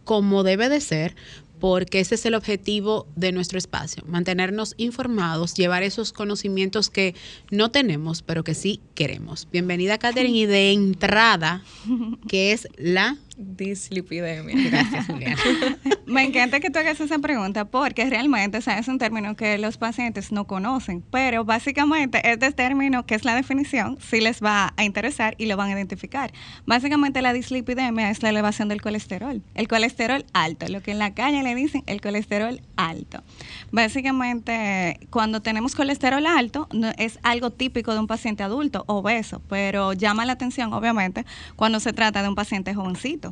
[0.04, 1.16] como debe de ser,
[1.60, 7.16] porque ese es el objetivo de nuestro espacio, mantenernos informados, llevar esos conocimientos que
[7.52, 9.48] no tenemos, pero que sí queremos.
[9.52, 11.64] Bienvenida, Catherine, y de entrada,
[12.28, 14.70] que es la dislipidemia.
[14.70, 15.38] Gracias, Juliana.
[16.06, 20.32] Me encanta que tú hagas esa pregunta porque realmente es un término que los pacientes
[20.32, 25.36] no conocen, pero básicamente este término, que es la definición, sí les va a interesar
[25.38, 26.32] y lo van a identificar.
[26.66, 31.14] Básicamente la dislipidemia es la elevación del colesterol, el colesterol alto, lo que en la
[31.14, 33.24] calle le dicen el colesterol alto.
[33.72, 40.26] Básicamente, cuando tenemos colesterol alto, es algo típico de un paciente adulto, obeso, pero llama
[40.26, 41.26] la atención, obviamente,
[41.56, 43.29] cuando se trata de un paciente jovencito.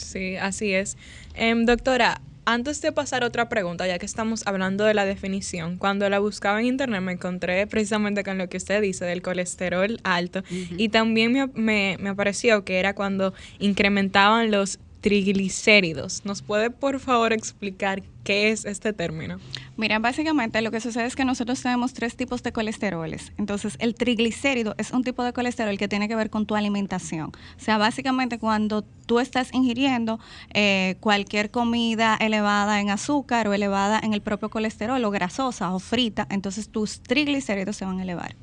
[0.00, 0.96] Sí, así es.
[1.34, 5.76] Em, doctora, antes de pasar a otra pregunta, ya que estamos hablando de la definición,
[5.76, 10.00] cuando la buscaba en internet me encontré precisamente con lo que usted dice del colesterol
[10.02, 16.24] alto y también me, me, apareció que era cuando incrementaban los triglicéridos.
[16.24, 19.38] ¿Nos puede por favor explicar qué es este término?
[19.76, 23.32] Mira, básicamente lo que sucede es que nosotros tenemos tres tipos de colesteroles.
[23.38, 27.32] Entonces, el triglicérido es un tipo de colesterol que tiene que ver con tu alimentación.
[27.56, 30.20] O sea, básicamente cuando tú estás ingiriendo
[30.52, 35.78] eh, cualquier comida elevada en azúcar o elevada en el propio colesterol o grasosa o
[35.78, 38.36] frita, entonces tus triglicéridos se van a elevar.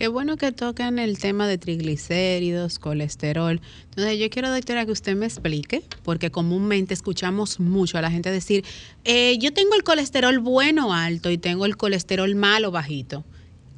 [0.00, 3.60] Qué bueno que tocan el tema de triglicéridos, colesterol.
[3.84, 8.30] Entonces yo quiero, doctora, que usted me explique, porque comúnmente escuchamos mucho a la gente
[8.30, 8.64] decir,
[9.04, 13.26] eh, yo tengo el colesterol bueno alto y tengo el colesterol malo bajito.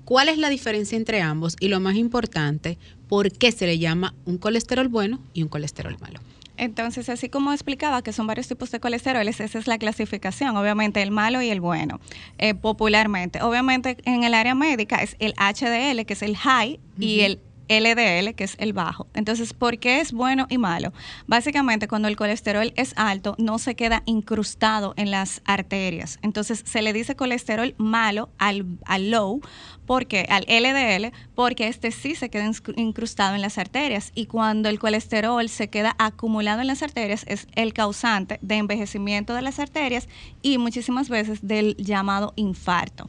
[0.04, 1.56] ¿Cuál es la diferencia entre ambos?
[1.58, 5.96] Y lo más importante, ¿por qué se le llama un colesterol bueno y un colesterol
[6.00, 6.20] malo?
[6.62, 11.02] Entonces, así como explicaba que son varios tipos de colesteroles, esa es la clasificación, obviamente
[11.02, 11.98] el malo y el bueno,
[12.38, 13.42] eh, popularmente.
[13.42, 17.40] Obviamente en el área médica es el HDL, que es el high, y el
[17.80, 19.06] LDL, que es el bajo.
[19.14, 20.92] Entonces, ¿por qué es bueno y malo?
[21.26, 26.18] Básicamente, cuando el colesterol es alto, no se queda incrustado en las arterias.
[26.22, 29.40] Entonces, se le dice colesterol malo al, al low,
[29.86, 34.12] porque al LDL, porque este sí se queda incrustado en las arterias.
[34.14, 39.34] Y cuando el colesterol se queda acumulado en las arterias, es el causante de envejecimiento
[39.34, 40.08] de las arterias
[40.42, 43.08] y muchísimas veces del llamado infarto.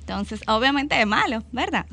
[0.00, 1.86] Entonces, obviamente es malo, ¿verdad?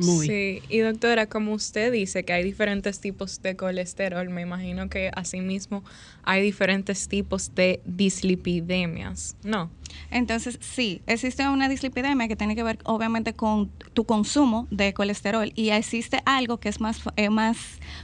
[0.00, 5.10] Sí, y doctora, como usted dice que hay diferentes tipos de colesterol, me imagino que
[5.14, 5.84] asimismo
[6.24, 9.70] hay diferentes tipos de dislipidemias, ¿no?
[10.10, 15.52] Entonces, sí, existe una dislipidemia que tiene que ver obviamente con tu consumo de colesterol
[15.54, 17.56] y existe algo que es más, eh, más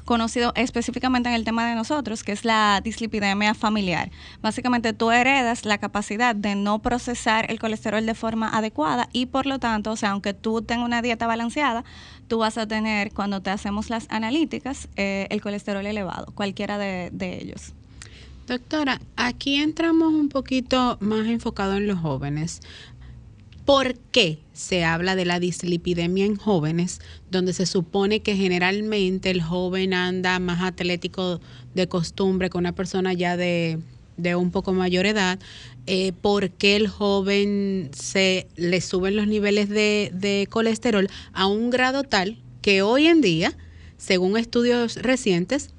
[0.05, 4.11] conocido específicamente en el tema de nosotros, que es la dislipidemia familiar.
[4.43, 9.47] Básicamente tú heredas la capacidad de no procesar el colesterol de forma adecuada y por
[9.47, 11.80] lo tanto, o sea, aunque tú tengas una dieta balanceada,
[12.29, 17.39] tú vas a tener, cuando te hacemos las analíticas, eh, el colesterol elevado, cualquiera de
[17.41, 17.75] ellos.
[18.47, 22.61] Doctora, aquí entramos un poquito más enfocado en los jóvenes.
[23.65, 29.41] ¿Por qué se habla de la dislipidemia en jóvenes, donde se supone que generalmente el
[29.41, 31.41] joven anda más atlético
[31.75, 33.79] de costumbre que una persona ya de,
[34.37, 35.39] un poco mayor edad?
[35.87, 42.05] Eh, ¿Por el joven se le suben los niveles de, de colesterol a un grado
[42.05, 43.57] tal que hoy en día,
[43.97, 45.71] según estudios recientes,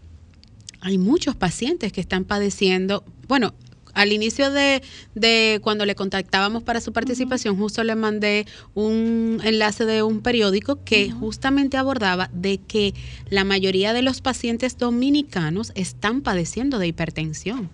[0.82, 3.54] hay muchos pacientes que están padeciendo, bueno,
[3.94, 4.82] al inicio de,
[5.16, 10.84] de, cuando le contactábamos para su participación, justo le mandé un enlace de un periódico
[10.84, 12.94] que justamente abordaba de que
[13.30, 17.70] la mayoría de los pacientes dominicanos están padeciendo de hipertensión.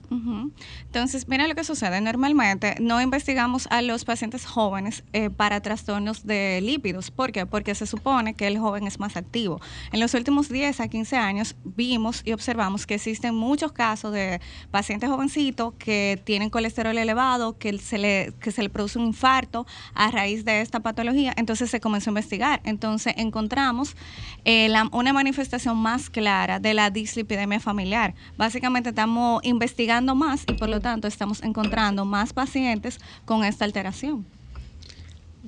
[0.85, 1.99] Entonces, mira lo que sucede.
[2.01, 7.11] Normalmente no investigamos a los pacientes jóvenes eh, para trastornos de lípidos.
[7.11, 7.45] ¿Por qué?
[7.45, 9.59] Porque se supone que el joven es más activo.
[9.91, 14.39] En los últimos 10 a 15 años vimos y observamos que existen muchos casos de
[14.71, 19.65] pacientes jovencitos que tienen colesterol elevado, que se, le, que se le produce un infarto
[19.93, 21.33] a raíz de esta patología.
[21.35, 22.61] Entonces se comenzó a investigar.
[22.63, 23.97] Entonces encontramos
[24.45, 28.13] eh, una manifestación más clara de la dislipidemia familiar.
[28.37, 34.36] Básicamente estamos investigando más y por lo tanto estamos encontrando más pacientes con esta alteración.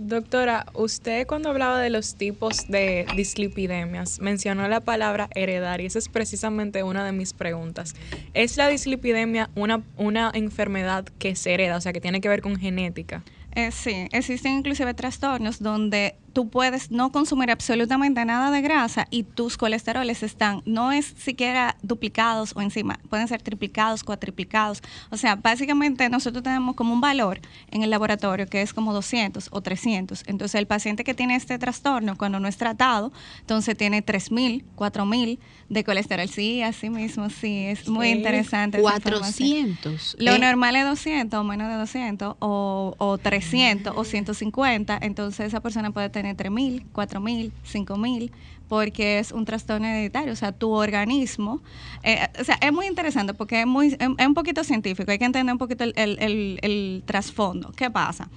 [0.02, 6.00] Doctora, usted cuando hablaba de los tipos de dislipidemias mencionó la palabra heredar y esa
[6.00, 7.96] es precisamente una de mis preguntas.
[8.34, 12.42] ¿Es la dislipidemia una, una enfermedad que se hereda, o sea, que tiene que ver
[12.42, 13.26] con genética?
[13.56, 19.24] Eh, sí, existen inclusive trastornos donde tú puedes no consumir absolutamente nada de grasa y
[19.24, 24.82] tus colesteroles están, no es siquiera duplicados o encima, pueden ser triplicados, cuatriplicados.
[25.10, 27.40] O sea, básicamente nosotros tenemos como un valor
[27.72, 30.24] en el laboratorio que es como 200 o 300.
[30.28, 33.12] Entonces el paciente que tiene este trastorno cuando no es tratado,
[33.42, 35.40] entonces tiene 3000, 4000
[35.70, 36.28] de colesterol.
[36.28, 38.82] Sí, así mismo, sí, es muy interesante.
[38.82, 40.18] 400.
[40.20, 40.40] Lo eh.
[40.40, 45.00] normal es 200 o menos de 200 o, o 300 o 150.
[45.02, 48.32] Entonces esa persona puede tener tener 3.000, 4.000, 5.000,
[48.68, 50.34] porque es un trastorno hereditario.
[50.34, 51.62] O sea, tu organismo,
[52.04, 55.26] eh, o sea, es muy interesante porque es, muy, es, un poquito científico, hay que
[55.26, 57.72] entender un poquito el, el trasfondo.
[57.76, 58.30] ¿Qué pasa?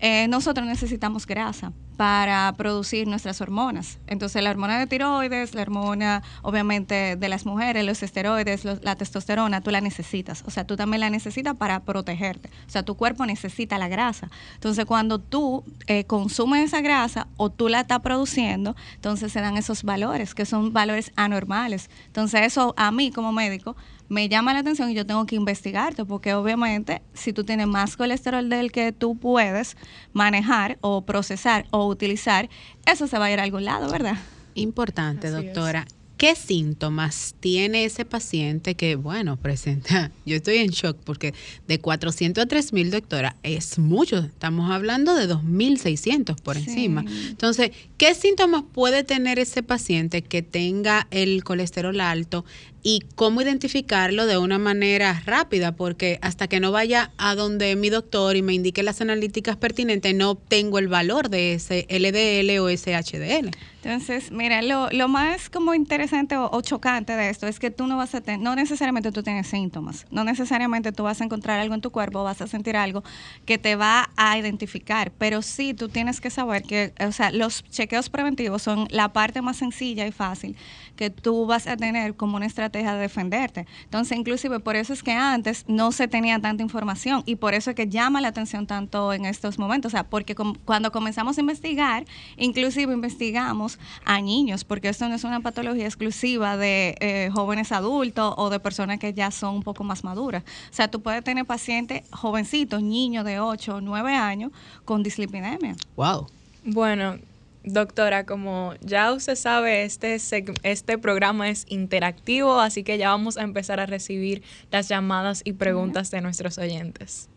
[0.00, 3.98] Eh, nosotros necesitamos grasa para producir nuestras hormonas.
[4.06, 9.60] Entonces, la hormona de tiroides, la hormona, obviamente, de las mujeres, los esteroides, la testosterona,
[9.60, 10.42] tú la necesitas.
[10.46, 12.48] O sea, tú también la necesitas para protegerte.
[12.66, 14.30] O sea, tu cuerpo necesita la grasa.
[14.54, 19.58] Entonces, cuando tú eh, consumes esa grasa o tú la estás produciendo, entonces se dan
[19.58, 21.90] esos valores, que son valores anormales.
[22.06, 23.76] Entonces, eso a mí como médico
[24.10, 27.96] me llama la atención y yo tengo que investigarte, porque obviamente si tú tienes más
[27.96, 29.76] colesterol del que tú puedes
[30.12, 32.50] manejar o procesar o utilizar,
[32.86, 34.16] eso se va a ir a algún lado, ¿verdad?
[34.54, 35.86] Importante, doctora.
[36.20, 40.10] ¿Qué síntomas tiene ese paciente que, bueno, presenta?
[40.26, 41.32] Yo estoy en shock porque
[41.66, 44.18] de 400 a 3000, doctora, es mucho.
[44.18, 47.06] Estamos hablando de 2600 por encima.
[47.30, 52.44] Entonces, ¿qué síntomas puede tener ese paciente que tenga el colesterol alto
[52.82, 55.72] y cómo identificarlo de una manera rápida?
[55.72, 60.14] Porque hasta que no vaya a donde mi doctor y me indique las analíticas pertinentes,
[60.14, 63.50] no obtengo el valor de ese LDL o ese HDL.
[63.82, 67.96] Entonces, mira, lo, lo más como interesante o, chocante de esto es que tú no
[67.96, 71.74] vas a tener, no necesariamente tú tienes síntomas, no necesariamente tú vas a encontrar algo
[71.74, 73.02] en tu cuerpo, vas a sentir algo
[73.46, 77.64] que te va a identificar, pero sí tú tienes que saber que, o sea, los
[77.64, 80.56] chequeos preventivos son la parte más sencilla y fácil
[80.96, 83.66] que tú vas a tener como una estrategia de defenderte.
[83.84, 87.70] Entonces, inclusive por eso es que antes no se tenía tanta información y por eso
[87.70, 91.40] es que llama la atención tanto en estos momentos, o sea, porque cuando comenzamos a
[91.40, 92.04] investigar,
[92.36, 98.34] inclusive investigamos a niños, porque esto no es una patología exclusiva de eh, jóvenes adultos
[98.36, 100.42] o de personas que ya son un poco más maduras.
[100.70, 104.52] O sea, tú puedes tener pacientes jovencitos, niños de 8 o 9 años
[104.84, 105.76] con dislipidemia.
[105.96, 106.26] Wow.
[106.64, 107.16] Bueno,
[107.62, 110.16] Doctora, como ya usted sabe, este,
[110.62, 115.52] este programa es interactivo, así que ya vamos a empezar a recibir las llamadas y
[115.52, 117.28] preguntas de nuestros oyentes.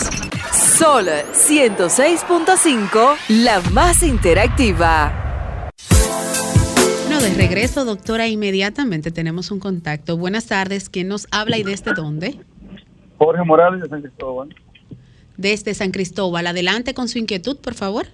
[0.52, 5.29] Sol 106.5, la más interactiva.
[7.20, 10.16] De regreso, doctora, inmediatamente tenemos un contacto.
[10.16, 12.38] Buenas tardes, ¿quién nos habla y desde dónde?
[13.18, 14.54] Jorge Morales de San Cristóbal
[15.40, 16.46] desde San Cristóbal.
[16.46, 18.06] Adelante con su inquietud, por favor.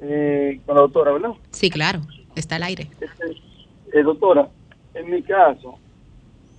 [0.00, 1.30] Eh, con la doctora, ¿verdad?
[1.50, 2.00] Sí, claro,
[2.34, 2.90] está al aire.
[3.00, 3.36] Este,
[3.92, 4.48] eh, doctora,
[4.94, 5.78] en mi caso,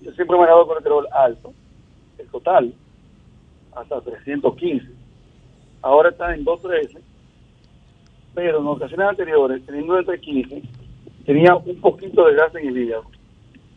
[0.01, 1.53] yo siempre me he dado colesterol alto,
[2.17, 2.73] el total,
[3.75, 4.87] hasta 315.
[5.81, 7.03] Ahora está en 213,
[8.33, 10.63] pero en ocasiones anteriores, teniendo entre 15,
[11.25, 13.05] tenía un poquito de gas en el hígado.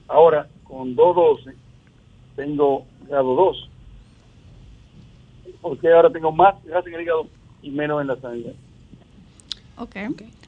[0.09, 1.57] Ahora, con 212,
[2.37, 3.71] tengo grado 2
[5.61, 7.27] porque ahora tengo más grasa en el hígado
[7.63, 8.55] y menos en la sangre.
[9.79, 9.97] Ok.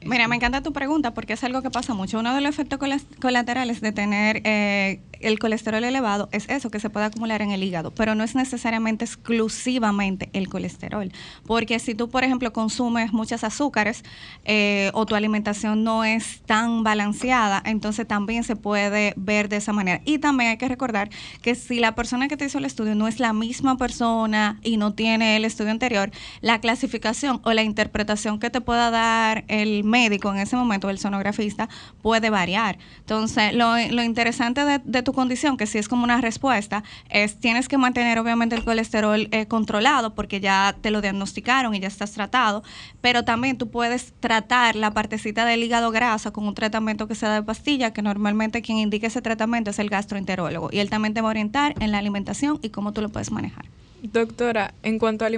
[0.05, 2.19] Mira, me encanta tu pregunta porque es algo que pasa mucho.
[2.19, 2.79] Uno de los efectos
[3.21, 7.63] colaterales de tener eh, el colesterol elevado es eso, que se puede acumular en el
[7.63, 11.11] hígado, pero no es necesariamente exclusivamente el colesterol.
[11.45, 14.03] Porque si tú, por ejemplo, consumes muchas azúcares
[14.45, 19.73] eh, o tu alimentación no es tan balanceada, entonces también se puede ver de esa
[19.73, 20.01] manera.
[20.05, 21.09] Y también hay que recordar
[21.41, 24.77] que si la persona que te hizo el estudio no es la misma persona y
[24.77, 29.83] no tiene el estudio anterior, la clasificación o la interpretación que te pueda dar el
[29.83, 31.69] médico en ese momento, el sonografista,
[32.01, 32.77] puede variar.
[32.99, 37.67] Entonces, lo, interesante de, de, tu condición, que si es como una respuesta, es tienes
[37.67, 42.11] que mantener obviamente el colesterol eh, controlado porque ya te lo diagnosticaron y ya estás
[42.11, 42.63] tratado,
[43.01, 47.33] pero también tú puedes tratar la partecita del hígado grasa con un tratamiento que sea
[47.33, 51.21] de pastilla, que normalmente quien indica ese tratamiento es el gastroenterólogo y él también te
[51.21, 53.65] va a orientar en la alimentación y cómo tú lo puedes manejar.
[54.01, 55.29] Doctora, en cuanto a,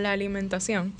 [0.00, 0.92] la alimentación,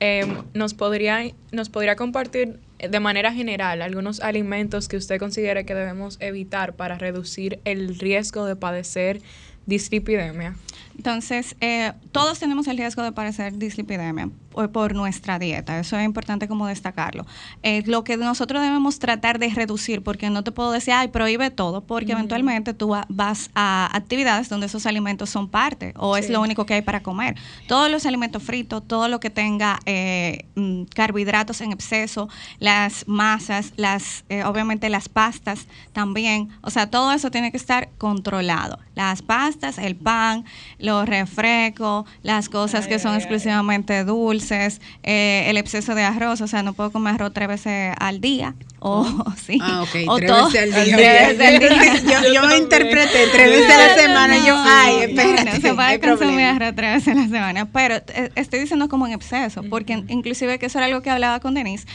[0.00, 1.20] eh, ¿nos, podría,
[1.52, 6.98] ¿nos podría compartir de manera general, algunos alimentos que usted considere que debemos evitar para
[6.98, 9.20] reducir el riesgo de padecer
[9.66, 10.54] dislipidemia?
[10.96, 14.30] Entonces, eh, todos tenemos el riesgo de padecer dislipidemia
[14.72, 15.78] por nuestra dieta.
[15.78, 17.26] Eso es importante como destacarlo.
[17.62, 21.50] Eh, lo que nosotros debemos tratar de reducir, porque no te puedo decir, ay, prohíbe
[21.50, 26.40] todo, porque eventualmente tú vas a actividades donde esos alimentos son parte o es lo
[26.40, 27.36] único que hay para comer.
[27.68, 33.72] Todos los alimentos fritos, todo lo que tenga eh, mm, carbohidratos en exceso, las masas,
[33.76, 38.78] las eh, obviamente las pastas también, o sea, todo eso tiene que estar controlado.
[38.94, 40.46] Las pastas, el pan,
[40.78, 46.62] los refrescos, las cosas que son exclusivamente dulces eh, el exceso de arroz, o sea,
[46.62, 48.54] no puedo comer arroz tres veces al día.
[48.78, 49.06] O,
[49.46, 49.58] sí.
[49.60, 52.02] Ah, ok, tres veces al día.
[52.22, 54.38] yo, yo me interpreté tres veces a la semana.
[54.46, 55.60] yo, ay, espérate.
[55.60, 57.66] se puede consumir arroz tres veces a la semana.
[57.66, 61.40] Pero eh, estoy diciendo como en exceso, porque inclusive que eso era algo que hablaba
[61.40, 61.86] con Denise.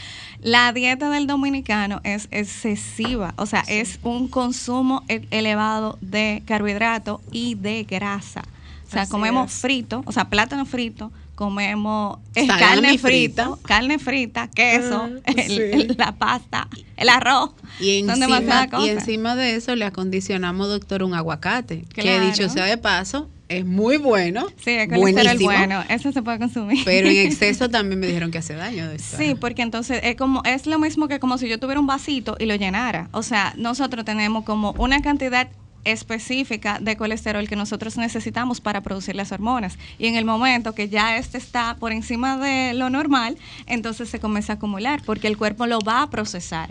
[0.42, 7.20] La dieta del dominicano es excesiva, o sea, es un consumo e, elevado de carbohidratos
[7.30, 8.42] y de grasa.
[8.88, 11.12] O sea, comemos frito, o sea, plátano frito,
[11.42, 15.32] comemos carne frita, carne frita, queso, ah,
[15.98, 17.50] la pasta, el arroz.
[17.80, 22.78] Y encima, y encima de eso le acondicionamos, doctor, un aguacate, que dicho sea de
[22.78, 24.46] paso, es muy bueno.
[24.64, 26.84] Sí, es buenísimo, bueno, eso se puede consumir.
[26.84, 28.88] Pero en exceso también me dijeron que hace daño.
[28.98, 32.36] Sí, porque entonces es como es lo mismo que como si yo tuviera un vasito
[32.38, 33.08] y lo llenara.
[33.10, 35.48] O sea, nosotros tenemos como una cantidad
[35.84, 39.78] específica de colesterol que nosotros necesitamos para producir las hormonas.
[39.98, 44.20] Y en el momento que ya este está por encima de lo normal, entonces se
[44.20, 46.68] comienza a acumular porque el cuerpo lo va a procesar.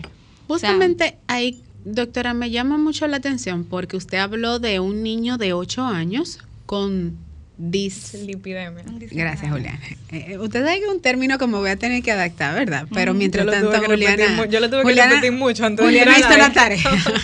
[0.48, 5.52] Justamente ahí, doctora, me llama mucho la atención porque usted habló de un niño de
[5.52, 7.16] 8 años con
[7.58, 8.84] dislipidemia.
[9.10, 9.78] Gracias, Juliana.
[10.10, 12.86] Eh, usted sabe que un término como voy a tener que adaptar, ¿verdad?
[12.92, 14.46] Pero mientras tanto, Juliana.
[14.46, 16.82] yo lo tuve que repetir mucho antes Juliana hizo la tarea.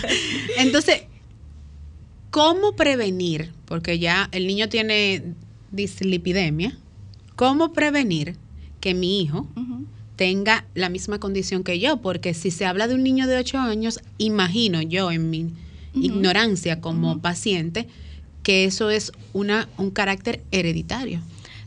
[0.57, 1.03] Entonces,
[2.29, 3.51] ¿cómo prevenir?
[3.65, 5.35] Porque ya el niño tiene
[5.71, 6.77] dislipidemia.
[7.35, 8.35] ¿Cómo prevenir
[8.81, 9.47] que mi hijo
[10.15, 12.01] tenga la misma condición que yo?
[12.01, 15.51] Porque si se habla de un niño de 8 años, imagino yo en mi
[15.93, 17.87] ignorancia como paciente,
[18.43, 21.21] que eso es una, un carácter hereditario.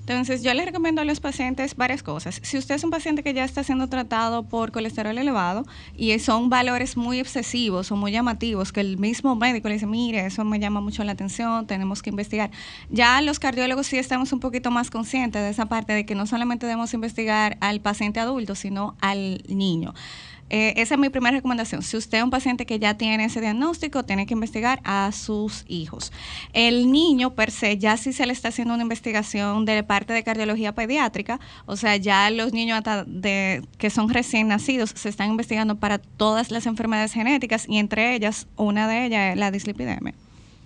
[0.07, 2.40] Entonces, yo le recomiendo a los pacientes varias cosas.
[2.42, 5.64] Si usted es un paciente que ya está siendo tratado por colesterol elevado
[5.96, 10.26] y son valores muy excesivos o muy llamativos, que el mismo médico le dice, mire,
[10.26, 12.50] eso me llama mucho la atención, tenemos que investigar.
[12.90, 16.26] Ya los cardiólogos sí estamos un poquito más conscientes de esa parte de que no
[16.26, 19.94] solamente debemos investigar al paciente adulto, sino al niño.
[20.55, 21.80] Eh, esa es mi primera recomendación.
[21.82, 25.64] Si usted es un paciente que ya tiene ese diagnóstico, tiene que investigar a sus
[25.66, 26.12] hijos.
[26.53, 30.22] El niño per se, ya si se le está haciendo una investigación de parte de
[30.22, 35.76] cardiología pediátrica, o sea, ya los niños de, que son recién nacidos se están investigando
[35.76, 40.12] para todas las enfermedades genéticas y entre ellas, una de ellas es la dislipidemia.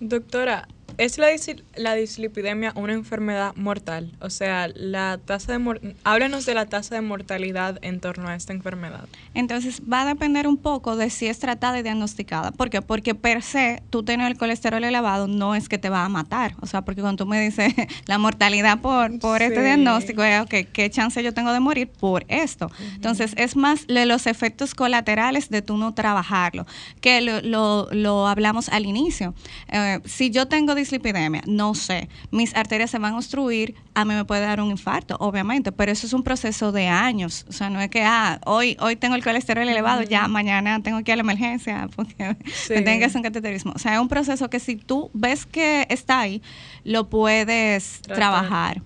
[0.00, 0.66] Doctora,
[0.98, 1.28] ¿Es la,
[1.76, 4.12] la, dislipidemia una enfermedad mortal?
[4.20, 8.52] O sea, la tasa de háblanos de la tasa de mortalidad en torno a esta
[8.52, 9.06] enfermedad.
[9.34, 12.50] Entonces, va a depender un poco de si es tratada y diagnosticada.
[12.52, 12.80] ¿Por qué?
[12.80, 16.54] Porque per se, tú tener el colesterol elevado no es que te va a matar.
[16.60, 17.74] O sea, porque cuando tú me dices
[18.06, 22.24] la mortalidad por, por este diagnóstico, es, ok, ¿qué chance yo tengo de morir por
[22.28, 22.70] esto?
[22.94, 26.66] Entonces, es más de los efectos colaterales de tú no trabajarlo,
[27.00, 29.34] que lo, lo, hablamos al inicio.
[29.68, 31.42] Eh, si yo tengo dislipidemia?
[31.46, 32.08] No sé.
[32.30, 35.92] Mis arterias se van a obstruir, a mí me puede dar un infarto, obviamente, pero
[35.92, 37.44] eso es un proceso de años.
[37.48, 41.02] O sea, no es que, ah, hoy, hoy tengo el colesterol elevado, ya mañana tengo
[41.02, 42.36] que ir a la emergencia porque
[42.70, 43.72] me tengo que hacer un cateterismo.
[43.74, 46.42] O sea, es un proceso que si tú ves que está ahí,
[46.84, 48.82] lo puedes trabajar.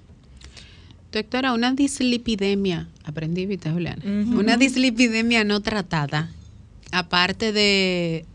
[1.12, 4.02] Doctora, una dislipidemia, aprendí, ¿viste, Juliana?
[4.04, 6.30] Una dislipidemia no tratada,
[6.92, 8.26] aparte de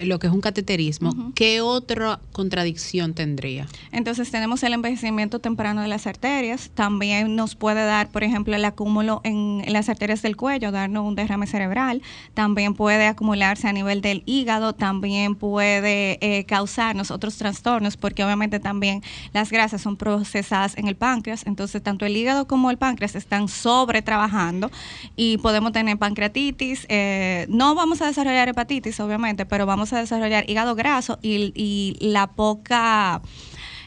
[0.00, 3.66] lo que es un cateterismo, ¿qué otra contradicción tendría?
[3.92, 8.64] Entonces tenemos el envejecimiento temprano de las arterias, también nos puede dar, por ejemplo, el
[8.64, 12.02] acúmulo en, las arterias del cuello, darnos un derrame cerebral,
[12.34, 18.58] también puede acumularse a nivel del hígado, también puede eh, causarnos otros trastornos, porque obviamente
[18.58, 23.14] también las grasas son procesadas en el páncreas, entonces tanto el hígado como el páncreas
[23.14, 24.70] están sobre trabajando
[25.16, 30.48] y podemos tener pancreatitis, eh, no vamos a desarrollar hepatitis, obviamente, pero vamos a desarrollar
[30.48, 33.22] hígado graso y, la poca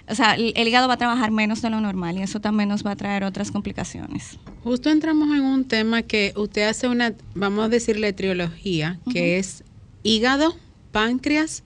[0.08, 2.86] o sea, el, hígado va a trabajar menos de lo normal y eso también nos
[2.86, 4.38] va a traer otras complicaciones.
[4.64, 9.64] Justo entramos en un tema que usted hace una, vamos a decirle triología, que es
[10.04, 10.56] hígado,
[10.92, 11.64] páncreas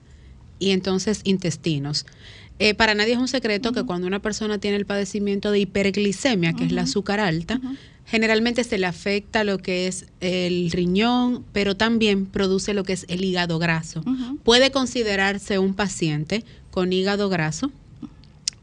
[0.58, 2.06] y entonces intestinos.
[2.60, 6.54] Eh, para nadie es un secreto que cuando una persona tiene el padecimiento de hiperglicemia,
[6.54, 7.60] que es la azúcar alta,
[8.10, 13.04] generalmente se le afecta lo que es el riñón, pero también produce lo que es
[13.08, 14.02] el hígado graso.
[14.44, 17.70] Puede considerarse un paciente con hígado graso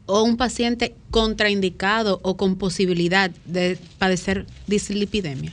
[0.06, 5.52] o un paciente contraindicado o con posibilidad de padecer dislipidemia.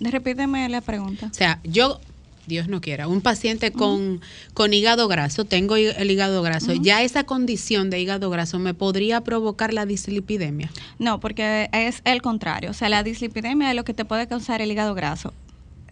[0.00, 1.28] Repíteme la pregunta.
[1.30, 2.00] O sea, yo
[2.46, 4.20] Dios no quiera, un paciente con,
[4.54, 9.22] con hígado graso, tengo el hígado graso, ¿ya esa condición de hígado graso me podría
[9.22, 10.70] provocar la dislipidemia?
[10.98, 12.70] No, porque es el contrario.
[12.70, 15.32] O sea, la dislipidemia es lo que te puede causar el hígado graso.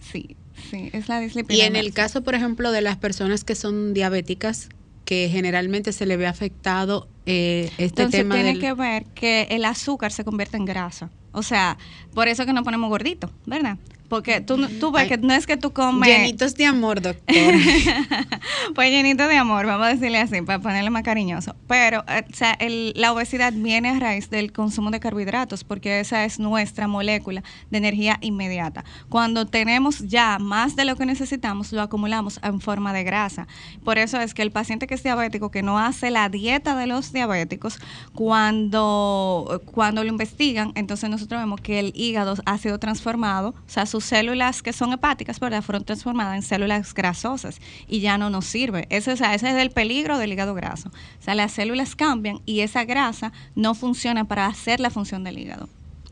[0.00, 0.36] Sí,
[0.70, 1.64] sí, es la dislipidemia.
[1.64, 4.68] Y en el caso, por ejemplo, de las personas que son diabéticas,
[5.04, 8.34] que generalmente se le ve afectado eh, este Entonces, tema.
[8.36, 11.10] Tiene que ver que el azúcar se convierte en grasa.
[11.32, 11.78] O sea,
[12.14, 13.76] por eso que nos ponemos gorditos, ¿verdad?
[14.10, 16.08] Porque tú, tú ves que no es que tú comes...
[16.08, 17.22] Llenitos de amor, doctor.
[18.74, 21.54] pues llenitos de amor, vamos a decirle así, para ponerle más cariñoso.
[21.68, 26.24] Pero, eh, o sea, la obesidad viene a raíz del consumo de carbohidratos, porque esa
[26.24, 28.84] es nuestra molécula de energía inmediata.
[29.08, 33.46] Cuando tenemos ya más de lo que necesitamos, lo acumulamos en forma de grasa.
[33.84, 36.88] Por eso es que el paciente que es diabético, que no hace la dieta de
[36.88, 37.78] los diabéticos,
[38.12, 43.86] cuando, cuando lo investigan, entonces nosotros vemos que el hígado ha sido transformado, o sea,
[43.86, 45.62] su células que son hepáticas, ¿verdad?
[45.62, 48.86] Fueron transformadas en células grasosas y ya no nos sirve.
[48.90, 50.88] Ese, ese es el peligro del hígado graso.
[50.88, 55.38] O sea, las células cambian y esa grasa no funciona para hacer la función del
[55.38, 55.68] hígado.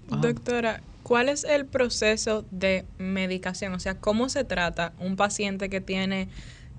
[0.09, 3.75] Doctora, ¿cuál es el proceso de medicación?
[3.75, 6.29] O sea, ¿cómo se trata un paciente que tiene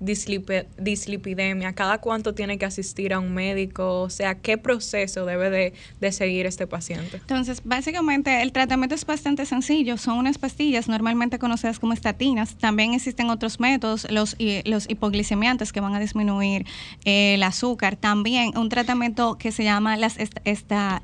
[0.00, 1.72] dislipidemia?
[1.74, 4.00] ¿Cada cuánto tiene que asistir a un médico?
[4.02, 7.18] O sea, ¿qué proceso debe de, de seguir este paciente?
[7.18, 9.96] Entonces, básicamente el tratamiento es bastante sencillo.
[9.98, 12.56] Son unas pastillas normalmente conocidas como estatinas.
[12.56, 16.66] También existen otros métodos, los, hi- los hipoglicemiantes que van a disminuir
[17.04, 17.96] eh, el azúcar.
[17.96, 21.00] También un tratamiento que se llama las est- esta,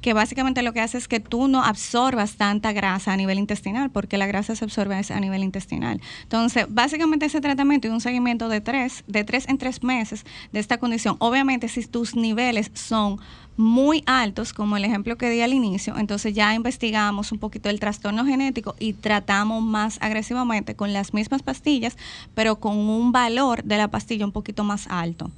[0.00, 3.90] que básicamente lo que hace es que tú no absorbas tanta grasa a nivel intestinal,
[3.90, 6.00] porque la grasa se absorbe a nivel intestinal.
[6.22, 10.60] Entonces, básicamente ese tratamiento y un seguimiento de tres, de tres en tres meses de
[10.60, 11.16] esta condición.
[11.18, 13.18] Obviamente, si tus niveles son
[13.56, 17.80] muy altos, como el ejemplo que di al inicio, entonces ya investigamos un poquito el
[17.80, 21.96] trastorno genético y tratamos más agresivamente con las mismas pastillas,
[22.34, 25.30] pero con un valor de la pastilla un poquito más alto.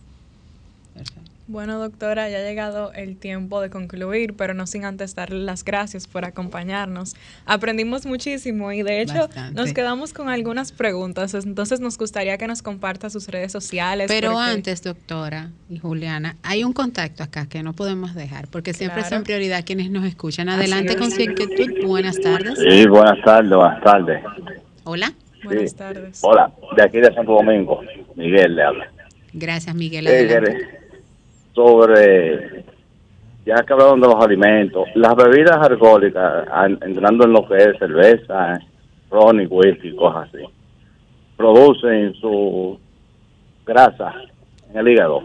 [1.51, 5.65] Bueno, doctora, ya ha llegado el tiempo de concluir, pero no sin antes darle las
[5.65, 7.17] gracias por acompañarnos.
[7.47, 9.55] Aprendimos muchísimo y de hecho Bastante.
[9.59, 14.09] nos quedamos con algunas preguntas, entonces nos gustaría que nos comparta sus redes sociales.
[14.09, 18.75] Pero porque- antes, doctora y Juliana, hay un contacto acá que no podemos dejar, porque
[18.75, 19.17] siempre Claro.
[19.17, 20.51] son prioridad quienes nos escuchan.
[20.51, 21.87] Adelante con su inquietud.
[21.87, 22.59] Buenas tardes.
[22.59, 24.23] Sí, buenas tardes, buenas tardes.
[24.85, 25.15] Hola.
[25.45, 25.77] Buenas Sí.
[25.79, 26.19] tardes.
[26.23, 27.81] Hola, de aquí de Santo Domingo,
[28.17, 28.93] Miguel le habla.
[29.33, 30.07] Gracias, Miguel.
[30.09, 30.79] Eh, Adelante.
[31.63, 32.65] Sobre,
[33.45, 37.79] ya que hablaron de los alimentos, las bebidas alcohólicas, an- entrando en lo que es
[37.81, 38.61] cerveza,
[39.11, 40.45] ron y whisky, cosas así,
[41.37, 42.79] producen su
[43.67, 44.15] grasa
[44.71, 45.21] en el hígado.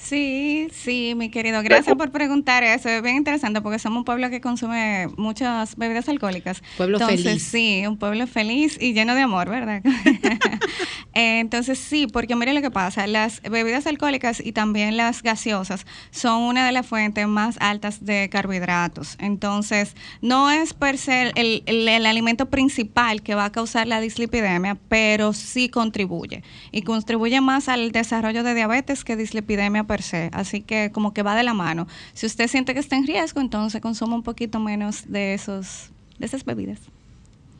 [0.00, 1.60] Sí, sí, mi querido.
[1.62, 2.88] Gracias por preguntar eso.
[2.88, 6.62] Es bien interesante porque somos un pueblo que consume muchas bebidas alcohólicas.
[6.76, 7.42] Pueblo Entonces, feliz.
[7.42, 9.82] sí, un pueblo feliz y lleno de amor, ¿verdad?
[11.14, 13.06] Entonces, sí, porque mire lo que pasa.
[13.08, 18.28] Las bebidas alcohólicas y también las gaseosas son una de las fuentes más altas de
[18.30, 19.16] carbohidratos.
[19.18, 24.00] Entonces, no es per se el, el- el alimento principal que va a causar la
[24.00, 26.42] dislipidemia, pero sí contribuye.
[26.70, 30.30] Y contribuye más al desarrollo de diabetes que dislipidemia per se.
[30.32, 31.88] Así que como que va de la mano.
[32.12, 36.26] Si usted siente que está en riesgo, entonces consuma un poquito menos de esos de
[36.26, 36.78] esas bebidas.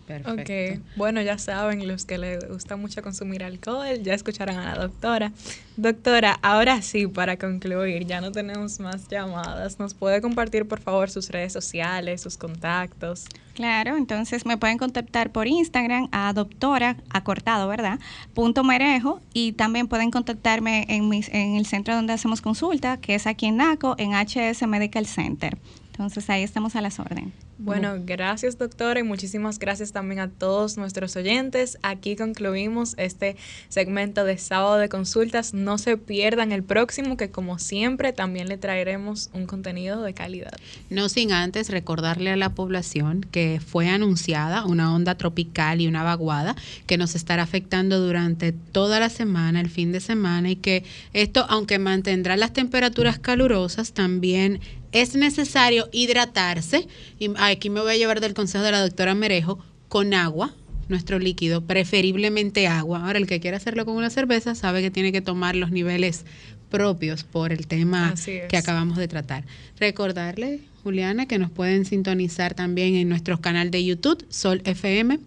[0.09, 0.81] Perfecto.
[0.81, 4.83] Ok, bueno, ya saben, los que les gusta mucho consumir alcohol, ya escucharon a la
[4.83, 5.33] doctora.
[5.77, 9.79] Doctora, ahora sí, para concluir, ya no tenemos más llamadas.
[9.79, 13.27] ¿Nos puede compartir, por favor, sus redes sociales, sus contactos?
[13.53, 17.99] Claro, entonces me pueden contactar por Instagram a doctora, acortado, ¿verdad?
[18.33, 23.15] Punto Merejo y también pueden contactarme en, mis, en el centro donde hacemos consulta, que
[23.15, 25.59] es aquí en NACO, en HS Medical Center.
[25.91, 27.48] Entonces ahí estamos a las órdenes.
[27.61, 31.77] Bueno, gracias doctora y muchísimas gracias también a todos nuestros oyentes.
[31.83, 33.37] Aquí concluimos este
[33.69, 35.55] segmento de sábado de consultas.
[35.55, 40.53] No se pierdan el próximo que como siempre también le traeremos un contenido de calidad.
[40.89, 46.05] No sin antes recordarle a la población que fue anunciada una onda tropical y una
[46.05, 46.55] vaguada
[46.87, 51.45] que nos estará afectando durante toda la semana, el fin de semana, y que esto,
[51.49, 54.61] aunque mantendrá las temperaturas calurosas, también
[54.93, 56.89] es necesario hidratarse.
[57.19, 59.59] Y aquí me voy a llevar del consejo de la doctora Merejo
[59.89, 60.55] con agua,
[60.89, 63.05] nuestro líquido, preferiblemente agua.
[63.05, 66.25] Ahora, el que quiera hacerlo con una cerveza sabe que tiene que tomar los niveles
[66.71, 68.25] propios por el tema es.
[68.49, 69.45] que acabamos de tratar.
[69.79, 75.19] Recordarle, Juliana, que nos pueden sintonizar también en nuestro canal de YouTube, Sol FM,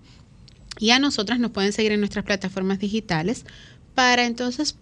[0.79, 3.45] y a nosotras nos pueden seguir en nuestras plataformas digitales
[3.95, 4.75] para entonces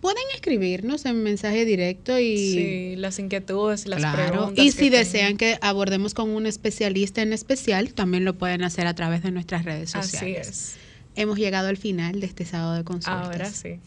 [0.00, 4.64] pueden escribirnos en mensaje directo y Sí, las inquietudes, las Claro, preguntas.
[4.64, 4.98] y que si tengan.
[5.00, 9.30] desean que abordemos con un especialista en especial, también lo pueden hacer a través de
[9.32, 10.48] nuestras redes Así sociales.
[10.48, 10.76] es.
[11.16, 13.26] Hemos llegado al final de este sábado de consultas.
[13.26, 13.78] Ahora sí.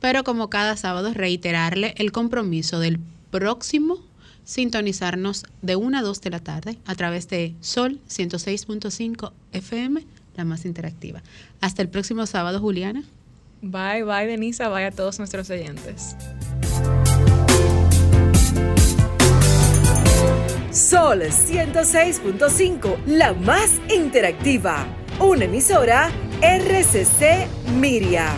[0.00, 3.00] Pero como cada sábado, reiterarle el compromiso del
[3.30, 3.98] próximo
[4.44, 10.02] sintonizarnos de 1 a 2 de la tarde a través de Sol 106.5 FM,
[10.36, 11.22] la más interactiva.
[11.60, 13.02] Hasta el próximo sábado, Juliana.
[13.60, 14.68] Bye, bye, Denisa.
[14.68, 16.16] Bye a todos nuestros oyentes.
[20.70, 24.86] Sol 106.5, la más interactiva.
[25.18, 27.48] Una emisora RCC
[27.80, 28.30] Miria.